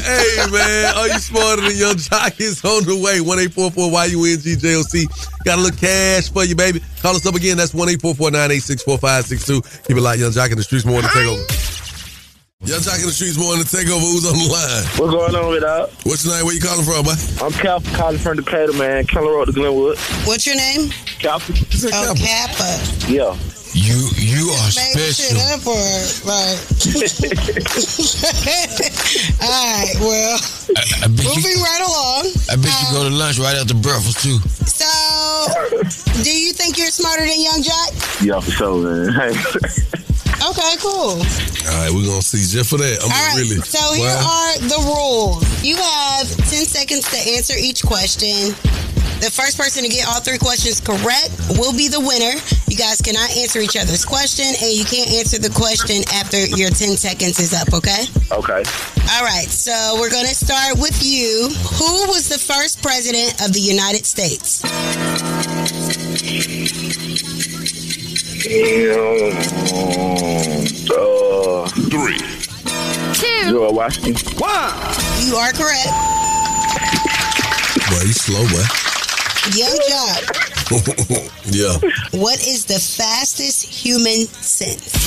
[0.04, 3.18] hey man, are you smarter than your jock is on the way?
[3.20, 5.08] 1844 Y-U-N-G-J-O-C.
[5.44, 6.80] Got a little cash for you, baby.
[7.00, 7.56] Call us up again.
[7.56, 9.86] That's 1-844-986-4562.
[9.88, 11.42] Keep it light, Young Joc in the streets more to take over.
[12.62, 14.00] Young Joc in the streets more to take over.
[14.06, 14.84] Who's on the line?
[15.02, 15.90] What's going on with that?
[16.04, 16.44] What's your name?
[16.46, 17.14] Where you calling from, boy?
[17.44, 19.04] I'm Cap calling from Decatur, man.
[19.06, 19.98] Keller Road to Glenwood.
[20.26, 20.90] What's your name?
[21.84, 22.08] Cap.
[22.08, 22.80] Oh, Kappa.
[23.10, 23.36] Yeah.
[23.76, 26.24] You you are Made shit up for it.
[26.24, 26.56] Right.
[29.42, 29.94] All right.
[30.00, 30.38] Well,
[30.76, 32.32] I, I bet you, moving right along.
[32.48, 34.38] I bet you go to um, lunch right after breakfast too.
[34.64, 34.88] So,
[36.22, 38.24] do you think you're smarter than Young Joc?
[38.24, 39.12] Yeah, for sure, man.
[40.36, 41.16] Okay, cool.
[41.16, 43.00] All right, we're going to see just for that.
[43.02, 43.36] I'm All right.
[43.40, 43.56] really.
[43.64, 45.40] So here are the rules.
[45.64, 46.36] You have 10
[46.68, 48.52] seconds to answer each question.
[49.20, 52.36] The first person to get all three questions correct will be the winner.
[52.68, 56.36] You You guys cannot answer each other's question, and you can't answer the question after
[56.44, 58.04] your 10 seconds is up, okay?
[58.30, 58.62] Okay.
[59.16, 61.48] All right, so we're going to start with you.
[61.80, 64.60] Who was the first president of the United States?
[70.92, 72.18] Uh, Three.
[73.14, 73.50] Two.
[73.50, 74.36] George Washington.
[74.36, 74.76] One.
[75.24, 75.88] You are correct.
[77.88, 78.12] Boy, you
[79.52, 79.56] slow, boy.
[79.56, 80.22] Young Joc,
[81.46, 81.78] yeah.
[82.20, 85.06] what is the fastest human sense?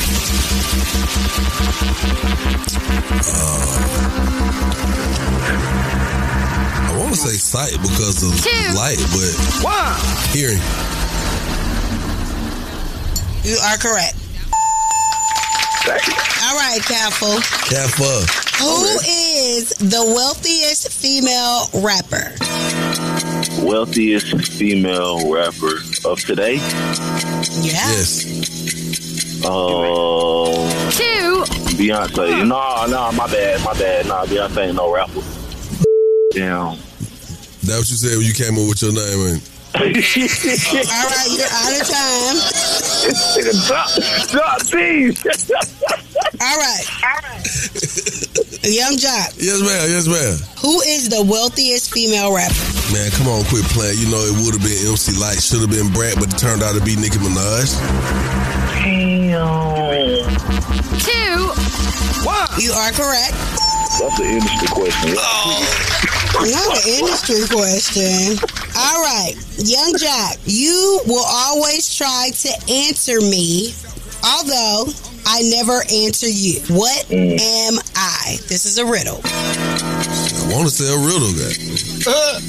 [3.21, 3.69] Uh,
[6.87, 8.49] I want to say sight because of Two.
[8.75, 9.35] light, but
[10.31, 10.59] hearing.
[13.43, 14.15] You are correct.
[16.43, 17.39] All right, Careful.
[17.67, 18.25] Kappa.
[18.59, 22.35] Who is the wealthiest female rapper?
[23.73, 26.55] Wealthiest female rapper of today.
[26.55, 27.77] Yeah.
[27.93, 28.25] Yes.
[29.45, 30.49] Uh,
[30.89, 31.45] Two.
[31.77, 32.47] Beyonce.
[32.47, 34.07] No, no, my bad, my bad.
[34.07, 35.21] Nah, Beyonce ain't no rapper.
[36.31, 36.77] Damn.
[37.61, 39.41] That what you said when you came up with your name, man.
[39.75, 42.37] All right, you're out of time.
[43.67, 43.89] drop,
[44.31, 45.23] drop these.
[46.41, 46.85] All right.
[48.65, 49.89] Young Joc, Yes, ma'am.
[49.89, 50.37] Yes, ma'am.
[50.59, 52.53] who is the wealthiest female rapper?
[52.91, 53.99] Man, come on, quit playing.
[53.99, 56.63] You know it would have been MC Lyte, should have been Brad, but it turned
[56.63, 57.69] out to be Nicki Minaj.
[58.81, 60.25] Damn.
[60.97, 61.53] Two.
[62.25, 62.49] One.
[62.57, 63.37] You are correct.
[64.01, 65.13] That's an industry question.
[65.13, 68.41] Not an industry question.
[68.75, 73.73] All right, Young Joc, you will always try to answer me,
[74.25, 74.89] although
[75.27, 76.61] I never answer you.
[76.73, 78.37] What am I?
[78.47, 79.21] This is a riddle.
[79.25, 81.53] I want to say a riddle guy.
[82.07, 82.39] Uh,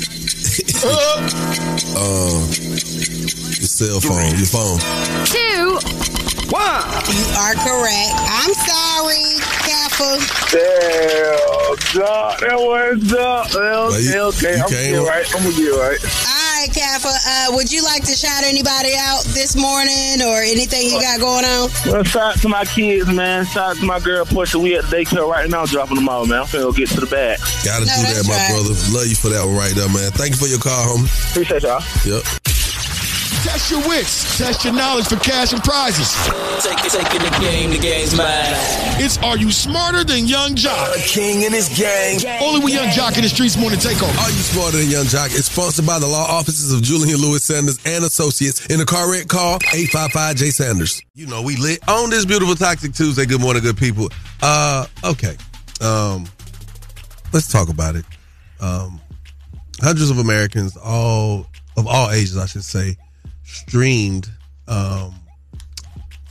[0.84, 4.78] uh, your cell phone, your phone.
[5.26, 5.78] Two.
[6.50, 6.82] One.
[7.06, 8.10] You are correct.
[8.26, 10.18] I'm sorry, Kappa.
[10.50, 13.54] Damn, dog, that was up.
[13.54, 15.26] Well, Okay, you- okay, you I'm gonna came get up- right.
[15.36, 16.00] I'm gonna get right.
[16.60, 17.08] All right, Kappa.
[17.08, 21.46] Uh, would you like to shout anybody out this morning or anything you got going
[21.46, 21.70] on?
[21.86, 23.46] Well, shout out to my kids, man.
[23.46, 24.58] Shout out to my girl Portia.
[24.58, 26.40] We at the daycare right now, dropping them off, man.
[26.40, 27.38] I'm finna go get to the bag.
[27.64, 28.50] Gotta No, do that, my right.
[28.52, 28.74] brother.
[28.92, 30.10] Love you for that one right there, man.
[30.12, 31.30] Thank you for your call, homie.
[31.30, 31.80] Appreciate y'all.
[32.04, 32.49] Yep.
[33.42, 34.36] Test your wits.
[34.36, 36.12] Test your knowledge for cash and prizes.
[36.62, 38.52] Take it, taking the game, the game's mine.
[39.00, 40.94] It's Are You Smarter Than Young Joc?
[41.06, 42.20] King and his gang.
[42.42, 44.12] Only with Young Joc in the Streets more Morning Takeover.
[44.22, 45.26] Are you smarter than Young Joc?
[45.28, 48.66] It's sponsored by the law offices of Julian Lewis Sanders and Associates.
[48.66, 51.00] In a car wreck, call 855 J Sanders.
[51.14, 53.24] You know, we lit on this beautiful Toxic Tuesday.
[53.24, 54.10] Good morning, good people.
[54.42, 55.36] Uh, okay.
[55.80, 56.26] Um,
[57.32, 58.04] let's talk about it.
[58.60, 59.00] Um,
[59.80, 61.46] hundreds of Americans, all
[61.78, 62.96] of all ages, I should say,
[63.50, 64.28] streamed
[64.68, 65.14] um,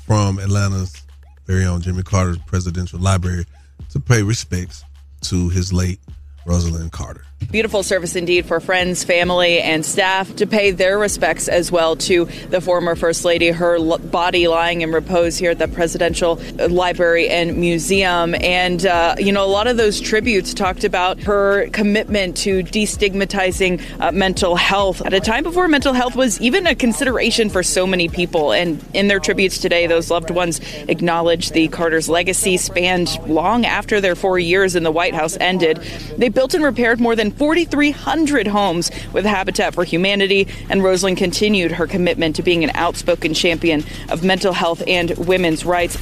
[0.05, 1.01] from Atlanta's
[1.45, 3.45] very own Jimmy Carter's Presidential Library
[3.89, 4.83] to pay respects
[5.21, 5.99] to his late
[6.45, 7.25] Rosalynn Carter.
[7.51, 12.25] Beautiful service indeed for friends, family, and staff to pay their respects as well to
[12.51, 13.49] the former First Lady.
[13.49, 16.35] Her body lying in repose here at the Presidential
[16.69, 18.35] Library and Museum.
[18.35, 23.81] And, uh, you know, a lot of those tributes talked about her commitment to destigmatizing
[23.99, 27.87] uh, mental health at a time before mental health was even a consideration for so
[27.87, 28.51] many people.
[28.51, 33.99] And in their tributes today, those loved ones acknowledged the Carter's legacy spanned long after
[33.99, 35.77] their four years in the White House ended.
[36.15, 41.71] They built and repaired more than 4,300 homes with Habitat for Humanity, and Rosalynn continued
[41.73, 45.97] her commitment to being an outspoken champion of mental health and women's rights.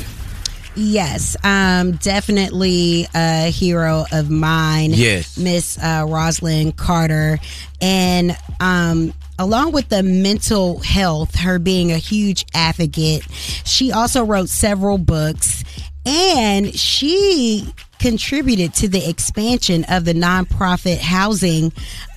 [0.75, 4.91] Yes, um, definitely a hero of mine.
[4.93, 5.35] Yes.
[5.35, 7.39] Miss uh, Rosalynn Carter,
[7.81, 13.23] and um, along with the mental health, her being a huge advocate,
[13.65, 15.63] she also wrote several books,
[16.07, 21.73] and she contributed to the expansion of the nonprofit housing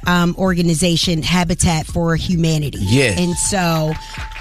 [0.07, 2.79] um, organization Habitat for Humanity.
[2.81, 3.19] Yes.
[3.19, 3.93] And so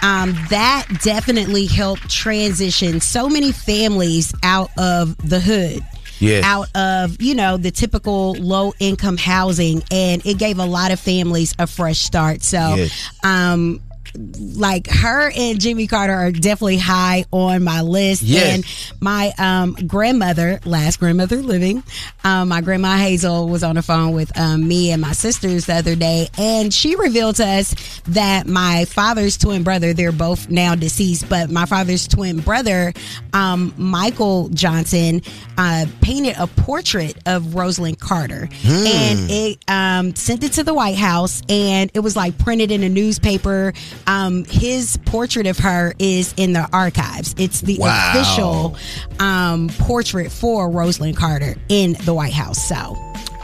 [0.02, 5.82] um, that definitely helped transition so many families out of the hood.
[6.20, 6.43] Yes.
[6.43, 9.82] Out of, you know, the typical low income housing.
[9.89, 12.43] And it gave a lot of families a fresh start.
[12.43, 13.10] So, Yes.
[13.24, 13.80] um,
[14.16, 18.22] like her and Jimmy Carter are definitely high on my list.
[18.22, 18.55] Yes.
[18.55, 21.84] And my um, grandmother, last grandmother living,
[22.24, 25.76] um, my grandma Hazel was on the phone with um, me and my sisters the
[25.76, 27.74] other day, and she revealed to us
[28.07, 32.93] that my father's twin brother, they're both now deceased, but my father's twin brother,
[33.34, 35.22] um, Michael Johnson,
[35.57, 38.86] uh, painted a portrait of Rosalynn Carter, Hmm.
[38.88, 42.84] and it um, sent it to the White House, and it was like printed in
[42.84, 43.74] a newspaper
[44.08, 47.36] um, his portrait of her is in the archives.
[47.38, 48.12] It's the Wow.
[48.14, 48.78] official
[49.20, 52.62] um, portrait for Rosalynn Carter in the White House.
[52.68, 52.95] So,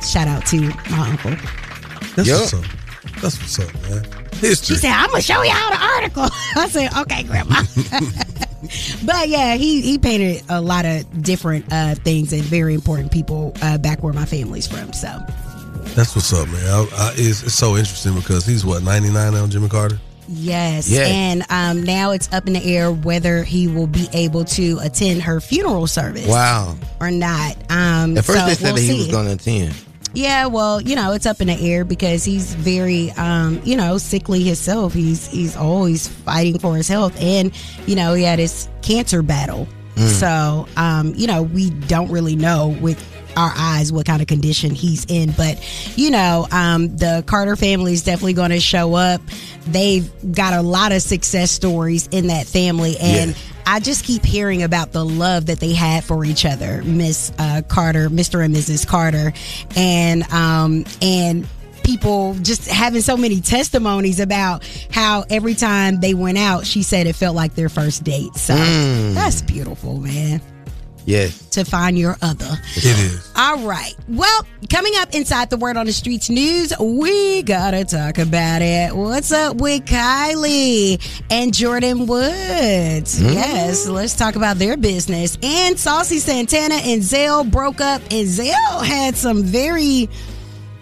[0.02, 1.32] shout out to my uncle.
[2.16, 2.40] That's Yup.
[2.42, 2.66] what's up.
[3.22, 4.06] That's what's up, man.
[4.42, 6.24] She said, "I'm gonna show y'all the article."
[6.58, 7.62] I said, "Okay, Grandma."
[9.06, 13.54] but yeah, he he painted a lot of different uh, things and very important people
[13.62, 14.92] uh, back where my family's from.
[14.94, 15.08] So
[15.96, 16.64] That's what's up, man.
[16.66, 20.00] I, I, it's, it's so interesting because he's what 99 now, Jimmy Carter.
[20.28, 21.10] Yes, Yes.
[21.12, 25.22] and um, now it's up in the air whether he will be able to attend
[25.24, 26.28] her funeral service.
[26.28, 26.76] Wow.
[27.00, 27.56] or not.
[27.70, 28.98] Um, At first, so they said we'll that he see.
[28.98, 29.76] was going to attend.
[30.14, 33.98] Yeah, well, you know, it's up in the air because he's very, um, you know,
[33.98, 34.94] sickly himself.
[34.94, 37.52] He's he's always fighting for his health, and
[37.86, 39.68] you know, he had his cancer battle.
[39.96, 40.08] Mm.
[40.08, 42.98] So, um, you know, we don't really know with
[43.36, 45.60] our eyes what kind of condition he's in, but
[45.98, 49.22] you know, um, the Carter family is definitely going to show up.
[49.68, 53.32] They've got a lot of success stories in that family, and.
[53.32, 53.38] Yeah.
[53.68, 57.64] I just keep hearing about the love that they had for each other, Miss uh,
[57.68, 58.46] Carter, Mr.
[58.46, 58.86] and Mrs.
[58.88, 59.34] Carter,
[59.76, 61.48] and um, and
[61.84, 67.08] people just having so many testimonies about how every time they went out, she said
[67.08, 68.36] it felt like their first date.
[68.36, 69.16] So Mm.
[69.16, 70.42] that's beautiful, man.
[71.06, 71.50] Yes.
[71.50, 72.50] To find your other.
[72.76, 73.32] It is.
[73.36, 73.96] All right.
[74.10, 78.96] Well, coming up inside the Word on the Streets news, we gotta talk about it.
[78.96, 81.00] What's up with Kylie
[81.30, 83.20] and Jordyn Woods?
[83.20, 83.34] Mm.
[83.34, 85.38] Yes, let's talk about their business.
[85.44, 90.10] And Saucy Santana and Zell broke up, and Zell had some very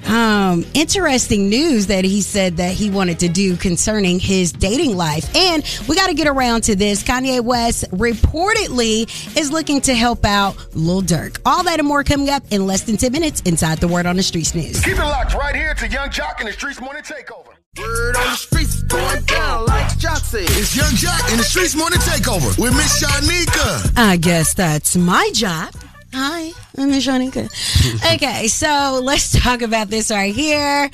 [0.06, 5.34] um interesting news that he said that he wanted to do concerning his dating life
[5.36, 9.04] and we got to get around to this kanye west reportedly
[9.38, 12.82] is looking to help out lil durk all that and more coming up in less
[12.84, 15.74] than 10 minutes inside the word on the streets news Keep it locked right here
[15.76, 17.48] to Young Joc and the Streets Morning Takeover.
[17.80, 20.42] Word on the streets going down like Joc said.
[20.44, 23.92] It's Young Joc and the Streets Morning Takeover with Miss Shanika.
[23.98, 25.74] i guess that's my job
[26.16, 27.50] Hi, I'm Shanika.
[28.16, 30.92] okay, so let's talk about this right here.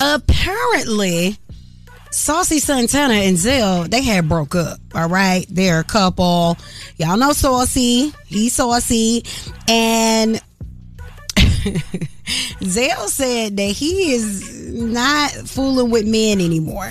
[0.00, 1.38] Apparently,
[2.10, 4.80] Saucy Santana and Zell, they had broke up.
[4.92, 5.46] All right.
[5.48, 6.56] They're a couple.
[6.96, 8.12] Y'all know Saucy.
[8.26, 9.22] He's saucy.
[9.68, 10.40] And
[12.64, 16.90] Zell said that he is not fooling with men anymore.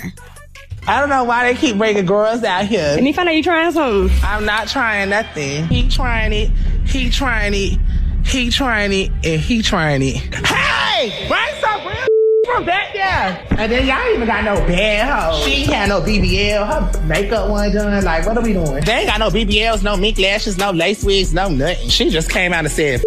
[0.88, 2.94] I don't know why they keep bringing girls out here.
[2.96, 4.16] And he found out you trying something.
[4.22, 5.66] I'm not trying nothing.
[5.66, 6.48] He trying it.
[6.86, 7.80] He trying it.
[8.24, 9.10] He trying it.
[9.24, 10.16] And he trying it.
[10.46, 11.26] Hey!
[11.26, 12.06] Bring some real
[12.44, 13.46] from back there.
[13.58, 15.44] And then y'all even got no bad hoe.
[15.44, 16.64] She ain't had no BBL.
[16.64, 18.04] Her makeup wasn't done.
[18.04, 18.84] Like, what are we doing?
[18.84, 21.88] They ain't got no BBLs, no mink lashes, no lace wigs, no nothing.
[21.88, 23.02] She just came out and said,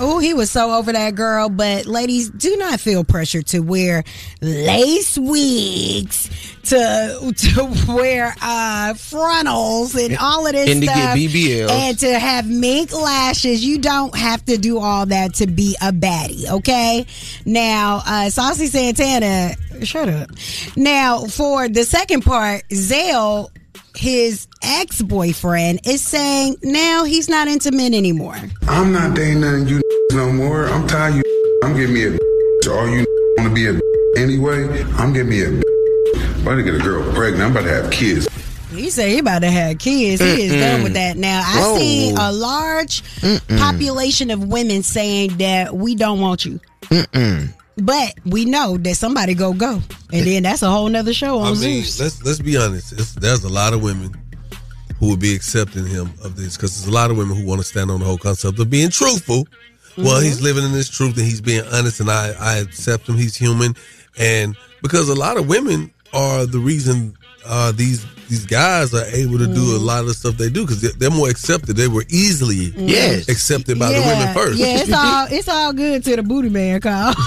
[0.00, 1.48] Oh, he was so over that girl.
[1.48, 4.02] But ladies, do not feel pressure to wear
[4.40, 6.28] lace wigs,
[6.64, 11.70] to to wear uh frontals and all of this And to get stuff, BBLs.
[11.70, 13.64] and to have mink lashes.
[13.64, 16.48] You don't have to do all that to be a baddie.
[16.50, 17.06] Okay.
[17.44, 20.30] Now, uh Saucy Santana, shut up.
[20.76, 23.50] Now, for the second part, Zell.
[23.96, 28.36] His ex boyfriend is saying now he's not into men anymore.
[28.66, 29.80] I'm not dating none of you
[30.12, 30.66] no more.
[30.66, 31.60] I'm tired of you.
[31.62, 32.18] I'm giving me a
[32.62, 33.04] so all you
[33.38, 33.80] want to be a
[34.20, 34.82] anyway.
[34.94, 37.42] I'm giving me a I'm about to get a girl pregnant.
[37.42, 38.28] I'm about to have kids.
[38.70, 40.20] He said he about to have kids.
[40.20, 40.60] He is Mm-mm.
[40.60, 41.42] done with that now.
[41.44, 41.78] I Whoa.
[41.78, 43.58] see a large Mm-mm.
[43.58, 46.60] population of women saying that we don't want you.
[46.82, 47.54] Mm-mm.
[47.76, 49.80] But we know that somebody go go.
[50.12, 52.00] And then that's a whole nother show on I mean, Zeus.
[52.00, 52.92] let's let's be honest.
[52.92, 54.14] It's, there's a lot of women
[54.98, 57.60] who would be accepting him of this because there's a lot of women who want
[57.60, 59.46] to stand on the whole concept of being truthful.
[59.96, 60.24] Well, Mhm.
[60.24, 63.16] he's living in his truth and he's being honest, and I I accept him.
[63.16, 63.76] He's human,
[64.18, 67.16] and because a lot of women are the reason
[67.46, 70.62] uh, these these guys are able to do a lot of the stuff they do
[70.62, 71.76] because they're, they're more accepted.
[71.76, 73.28] They were easily Yes.
[73.28, 74.58] accepted by the women first.
[74.58, 77.14] Yeah, it's all it's all good to the booty man, Carl.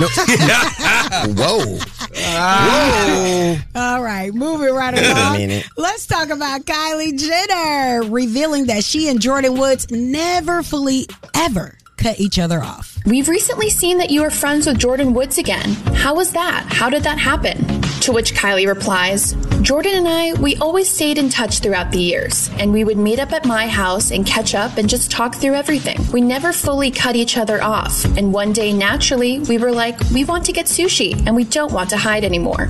[1.35, 1.77] Whoa.
[2.15, 3.57] Whoa.
[3.75, 5.61] All right, moving right along.
[5.77, 12.19] Let's talk about Kylie Jenner revealing that she and Jordyn Woods never fully ever cut
[12.19, 12.97] each other off.
[13.05, 15.73] We've recently seen that you are friends with Jordyn Woods again.
[15.95, 16.65] How was that?
[16.69, 17.81] How did that happen?
[18.01, 19.33] To which Kylie replies,
[19.63, 23.19] Jordyn and I, we always stayed in touch throughout the years, and we would meet
[23.19, 25.99] up at my house and catch up and just talk through everything.
[26.13, 30.23] We never fully cut each other off, and one day, naturally, we were like, we
[30.23, 32.69] want to get sushi, and we don't want to hide anymore.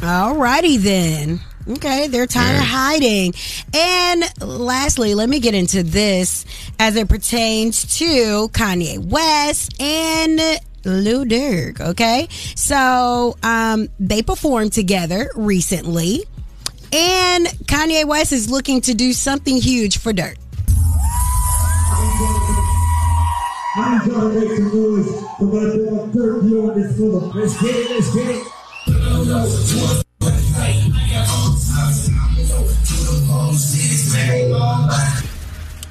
[0.00, 1.40] Alrighty then.
[1.68, 3.34] Okay, they're tired of hiding.
[3.74, 6.44] And lastly, let me get into this
[6.78, 10.40] as it pertains to Kanye West and
[10.84, 11.80] Lil Durk.
[11.80, 16.24] Okay, so um, they performed together recently.
[16.92, 20.36] And Kanye West is looking to do something huge for Durk.
[23.76, 25.08] I need y'all to make some noise
[25.38, 27.20] for my dog Durk You on this floor.
[27.34, 28.26] Let's get it, let's get
[29.96, 30.06] it.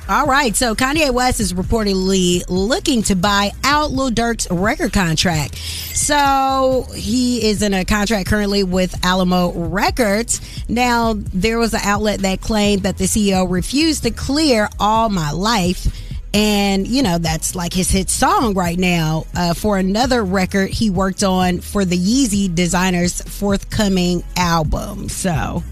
[0.09, 5.55] All right, so Kanye West is reportedly looking to buy out Lil Durk's record contract.
[5.55, 10.41] So he is in a contract currently with Alamo Records.
[10.67, 15.29] Now, there was an outlet that claimed that the CEO refused to clear All My
[15.29, 15.95] Life.
[16.33, 20.89] And, you know, that's like his hit song right now uh, for another record he
[20.89, 25.07] worked on for the Yeezy designer's forthcoming album.
[25.07, 25.63] So,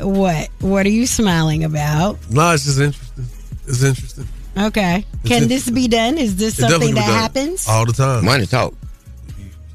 [0.00, 0.48] what?
[0.60, 2.18] What are you smiling about?
[2.30, 3.24] No, it's just interesting.
[3.66, 4.26] It's interesting.
[4.56, 5.04] Okay.
[5.24, 6.18] It's Can this be done?
[6.18, 7.68] Is this It definitely something that be done happens?
[7.68, 8.24] all the time.
[8.24, 8.74] Money talk.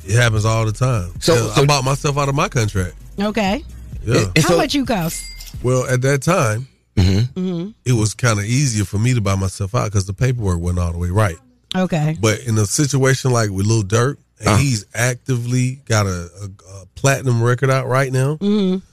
[0.06, 1.12] It happens all the time.
[1.22, 2.96] So- So, I bought myself out of my contract.
[3.20, 3.64] Okay.
[4.06, 4.26] Yeah.
[4.42, 5.24] How much you cost?
[5.64, 6.68] Well, at that time,
[6.98, 7.70] Mm-hmm.
[7.86, 10.80] it was kind of easier for me to buy myself out because the paperwork wasn't
[10.80, 11.38] all the way right.
[11.76, 12.16] Okay.
[12.22, 14.58] But in a situation like with Lil Durk, and Uh.
[14.58, 16.46] he's actively got a, a,
[16.82, 18.86] a platinum record out right now, Mm-hmm.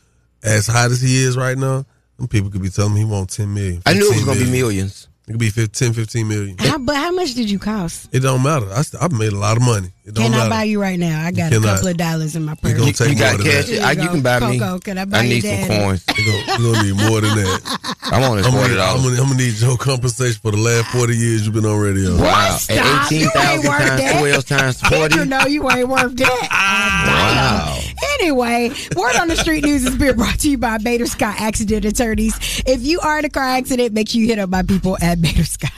[0.43, 1.85] As hot as he is right now,
[2.19, 3.83] them people could be telling him he want 10 million.
[3.87, 5.09] I knew it was gonna be millions.
[5.29, 6.59] It could be 15, 15 million.
[6.59, 8.09] How, but how much did you cost?
[8.13, 8.67] It don't matter.
[8.73, 9.93] I I've made a lot of money.
[10.11, 10.51] It don't Can I matter.
[10.51, 11.25] buy you right now?
[11.25, 12.73] I got a couple of dollars in my purse.
[12.73, 13.67] You You got cash?
[13.69, 13.83] that.
[13.85, 14.59] I, you can buy me.
[14.59, 16.05] Coco, can I buy I need some coins.
[16.19, 17.97] You gonna, gonna need more than that.
[18.03, 19.03] I'm on I'm forty gonna, need, I'm, dollars.
[19.05, 22.17] gonna, I'm gonna need your compensation for the last 40 years you've been on radio.
[22.19, 22.57] Wow.
[22.59, 22.77] Stop.
[22.77, 24.19] At You eighteen ain't thousand worth times that.
[24.19, 25.25] twelve times You forty.
[25.27, 26.49] know you ain't worth that.
[27.11, 27.79] Wow.
[28.21, 31.85] Anyway, word on the street news is being brought to you by Bader Scott Accident
[31.85, 32.35] Attorneys.
[32.67, 35.21] If you are in a car accident, make sure you hit up my people at
[35.23, 35.71] Bader Scott.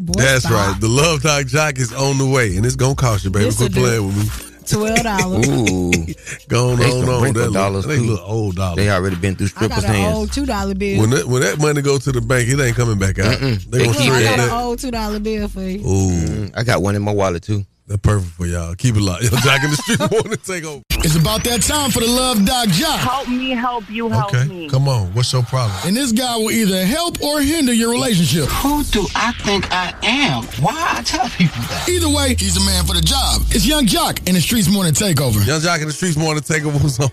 [0.00, 0.52] Boy, That's stop.
[0.72, 0.80] right.
[0.80, 3.46] The Love Talk Joc is on the way, and it's gonna cost you, baby.
[3.46, 4.46] Yes, Quit playing with me.
[4.66, 5.48] Twelve dollars.
[5.48, 5.90] Ooh,
[6.48, 7.32] going on, They on, on.
[7.34, 8.76] That dollars, little, they look old dollars.
[8.76, 10.16] they already been through I strippers' got an hands.
[10.16, 11.00] old two dollar bill.
[11.00, 13.36] When that, when that money go to the bank, it ain't coming back out.
[13.38, 13.64] Mm-mm.
[13.64, 15.80] They They gonna keep Look, I shred got an old two dollar bill for you.
[15.80, 17.66] Ooh, Mm, I got one in my wallet too.
[17.90, 18.72] That's perfect for y'all.
[18.76, 19.24] Keep it locked.
[19.24, 20.80] Yo, Jack in the street want to take over.
[21.02, 22.98] It's about that time for the Love Doc Joc.
[22.98, 24.68] Help me, help you, help Okay, me.
[24.70, 25.12] come on.
[25.12, 25.76] What's your problem?
[25.84, 28.44] And this guy will either help or hinder your relationship.
[28.62, 30.44] Who do I think I am?
[30.62, 31.88] Why I tell people that?
[31.88, 33.42] Either way, he's a man for the job.
[33.50, 35.44] It's Young Joc in the Streets Morning Takeover.
[35.44, 36.78] Young Joc in the streets want to take over.
[36.78, 37.10] Who's on?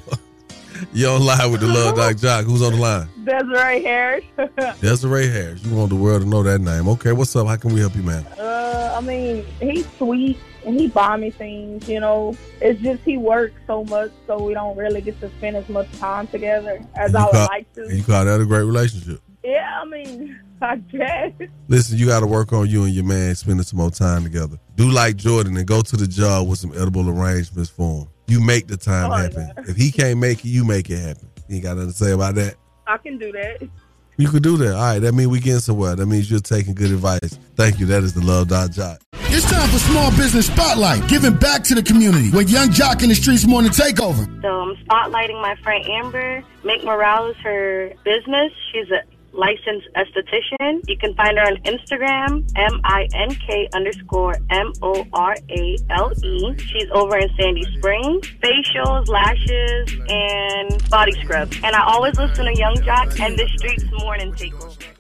[0.94, 2.44] You on live with the Love Doc Joc.
[2.44, 3.10] Who's on the line?
[3.24, 4.24] Desiree Harris.
[4.80, 5.66] Desiree Harris.
[5.66, 6.88] You want the world to know that name.
[6.90, 7.48] Okay, what's up?
[7.48, 8.24] How can we help you, man?
[8.40, 12.36] uh, I mean, he's sweet and he buy me things, you know.
[12.62, 15.92] It's just he works so much, so we don't really get to spend as much
[15.98, 17.96] time together as I would call, like to.
[17.96, 19.22] you call that a great relationship.
[19.44, 21.32] Yeah, I mean, I guess.
[21.68, 24.58] Listen, you got to work on you and your man spending some more time together.
[24.76, 28.08] Do like Jordan and go to the job with some edible arrangements for him.
[28.28, 29.52] You make the time Oh, happen.
[29.70, 31.30] If he can't make it, you make it happen.
[31.48, 32.56] You ain't got nothing to say about that.
[32.86, 33.70] I can do that.
[34.18, 34.74] You could do that.
[34.74, 35.96] All right, that means we getting somewhere.
[35.96, 37.40] That means you're taking good advice.
[37.56, 37.86] Thank you.
[37.86, 38.98] That is the Love Dot Joc.
[39.30, 43.10] It's time for Small Business Spotlight, giving back to the community with Young Joc in
[43.10, 44.26] the Streets Morning Takeover.
[44.42, 46.44] So I'm spotlighting my friend Amber.
[46.64, 48.52] Mink Morale is her business.
[48.72, 49.04] She's a
[49.38, 50.82] licensed esthetician.
[50.88, 56.58] You can find her on Instagram, M-I-N-K underscore M-O-R-A-L-E.
[56.58, 58.28] She's over in Sandy Springs.
[58.42, 61.58] Facials, lashes, and body scrubs.
[61.64, 64.97] And I always listen to Young Joc and the Streets Morning Takeover.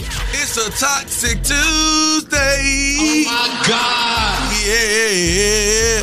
[0.00, 2.94] It's a toxic Tuesday.
[2.98, 4.52] Oh my God.
[4.64, 6.02] Yeah.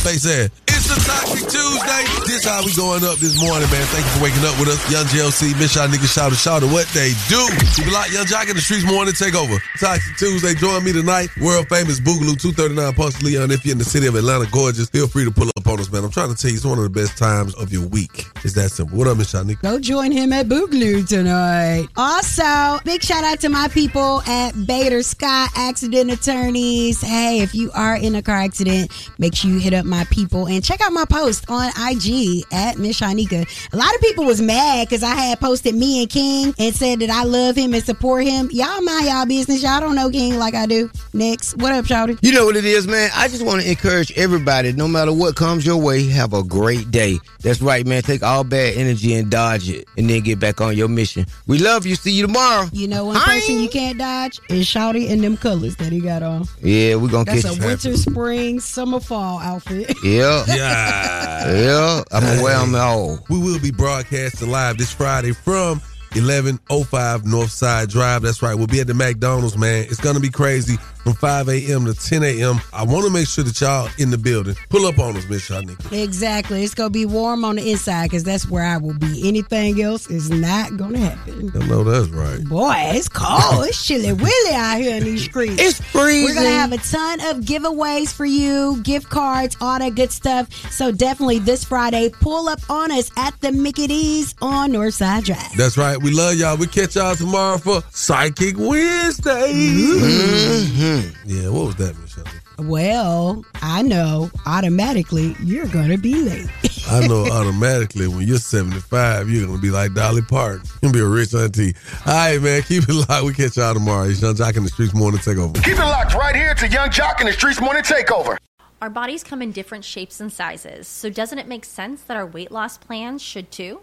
[0.00, 2.04] Face said, it's a toxic Tuesday.
[2.24, 3.84] This how we going up this morning, man.
[3.92, 4.80] Thank you for waking up with us.
[4.90, 7.40] Young JLC, Miss Y'all niggas shout out, shout out what they do.
[7.76, 9.60] Keep it locked, Young Joc in the streets morning take over.
[9.78, 11.28] Toxic Tuesday, join me tonight.
[11.40, 13.50] World famous Boogaloo 239 Punch Leon.
[13.50, 15.92] If you're in the city of Atlanta, gorgeous, feel free to pull up on us,
[15.92, 16.02] man.
[16.02, 18.24] I'm trying to tell you, it's one of the best times of your week.
[18.42, 18.96] It's that simple.
[18.96, 19.60] What up, Miss Shanika?
[19.60, 21.88] Go join him at Boogaloo tonight.
[21.96, 27.00] Also, big shout out to my people at Bader Scott Accident Attorneys.
[27.00, 30.48] Hey, if you are in a car accident, make sure you hit up my people
[30.48, 33.46] and check out my post on IG at Miss Shanika.
[33.72, 36.98] A lot of people was mad because I had posted me and King and said
[37.00, 38.48] that I love him and support him.
[38.50, 39.62] Y'all mind y'all business.
[39.62, 40.90] Y'all don't know King like I do.
[41.12, 42.18] Next, what up, Shouty?
[42.22, 43.10] You know what it is, man.
[43.14, 46.90] I just want to encourage everybody, no matter what comes your way, have a great
[46.90, 47.18] day.
[47.42, 48.02] That's right, man.
[48.02, 51.26] Take all bad energy and dodge it, and then get back on your mission.
[51.46, 51.94] We love you.
[51.94, 52.68] See you tomorrow.
[52.72, 56.22] You know one person you can't dodge is Shouty in them colors that he got
[56.22, 56.44] on.
[56.62, 59.94] Yeah, we're gonna That's catch a winter, spring, summer, fall outfit.
[60.04, 60.44] Yeah.
[60.48, 61.52] Yeah.
[61.52, 62.02] Yeah.
[62.10, 63.18] I'm gonna wear them all.
[63.28, 65.80] We will be broadcasting live this Friday from
[66.14, 68.22] 1105 Northside Drive.
[68.22, 68.54] That's right.
[68.54, 69.84] We'll be at the McDonald's, man.
[69.84, 70.76] It's going to be crazy.
[71.02, 71.84] From 5 a.m.
[71.86, 72.60] to 10 a.m.
[72.72, 74.54] I want to make sure that y'all in the building.
[74.68, 75.92] Pull up on us, Miss Shanika.
[75.92, 76.62] Exactly.
[76.62, 79.26] It's gonna be warm on the inside because that's where I will be.
[79.26, 81.50] Anything else is not gonna happen.
[81.54, 82.42] I know that's right.
[82.44, 83.66] Boy, it's cold.
[83.66, 85.60] it's chilly willy out here in these streets.
[85.60, 86.24] It's freezing.
[86.24, 90.50] We're gonna have a ton of giveaways for you, gift cards, all that good stuff.
[90.70, 95.56] So definitely this Friday, pull up on us at the Mickey D's on Northside Drive.
[95.56, 96.00] That's right.
[96.00, 96.56] We love y'all.
[96.56, 99.52] We catch y'all tomorrow for Psychic Wednesday.
[99.52, 100.89] Mm-hmm.
[100.90, 101.14] Mm.
[101.24, 102.66] Yeah, what was that, Miss Shanika?
[102.66, 106.48] Well, I know automatically you're gonna be late.
[106.88, 110.62] I know automatically when you're 75, you're gonna be like Dolly Parton.
[110.82, 111.74] You're gonna be a rich auntie.
[112.06, 113.24] All right, man, keep it locked.
[113.24, 114.08] We catch y'all tomorrow.
[114.08, 115.62] It's Young Joc in the Streets Morning Takeover.
[115.62, 118.36] Keep it locked right here to Young Joc in the Streets Morning Takeover.
[118.82, 122.26] Our bodies come in different shapes and sizes, so doesn't it make sense that our
[122.26, 123.82] weight loss plans should too?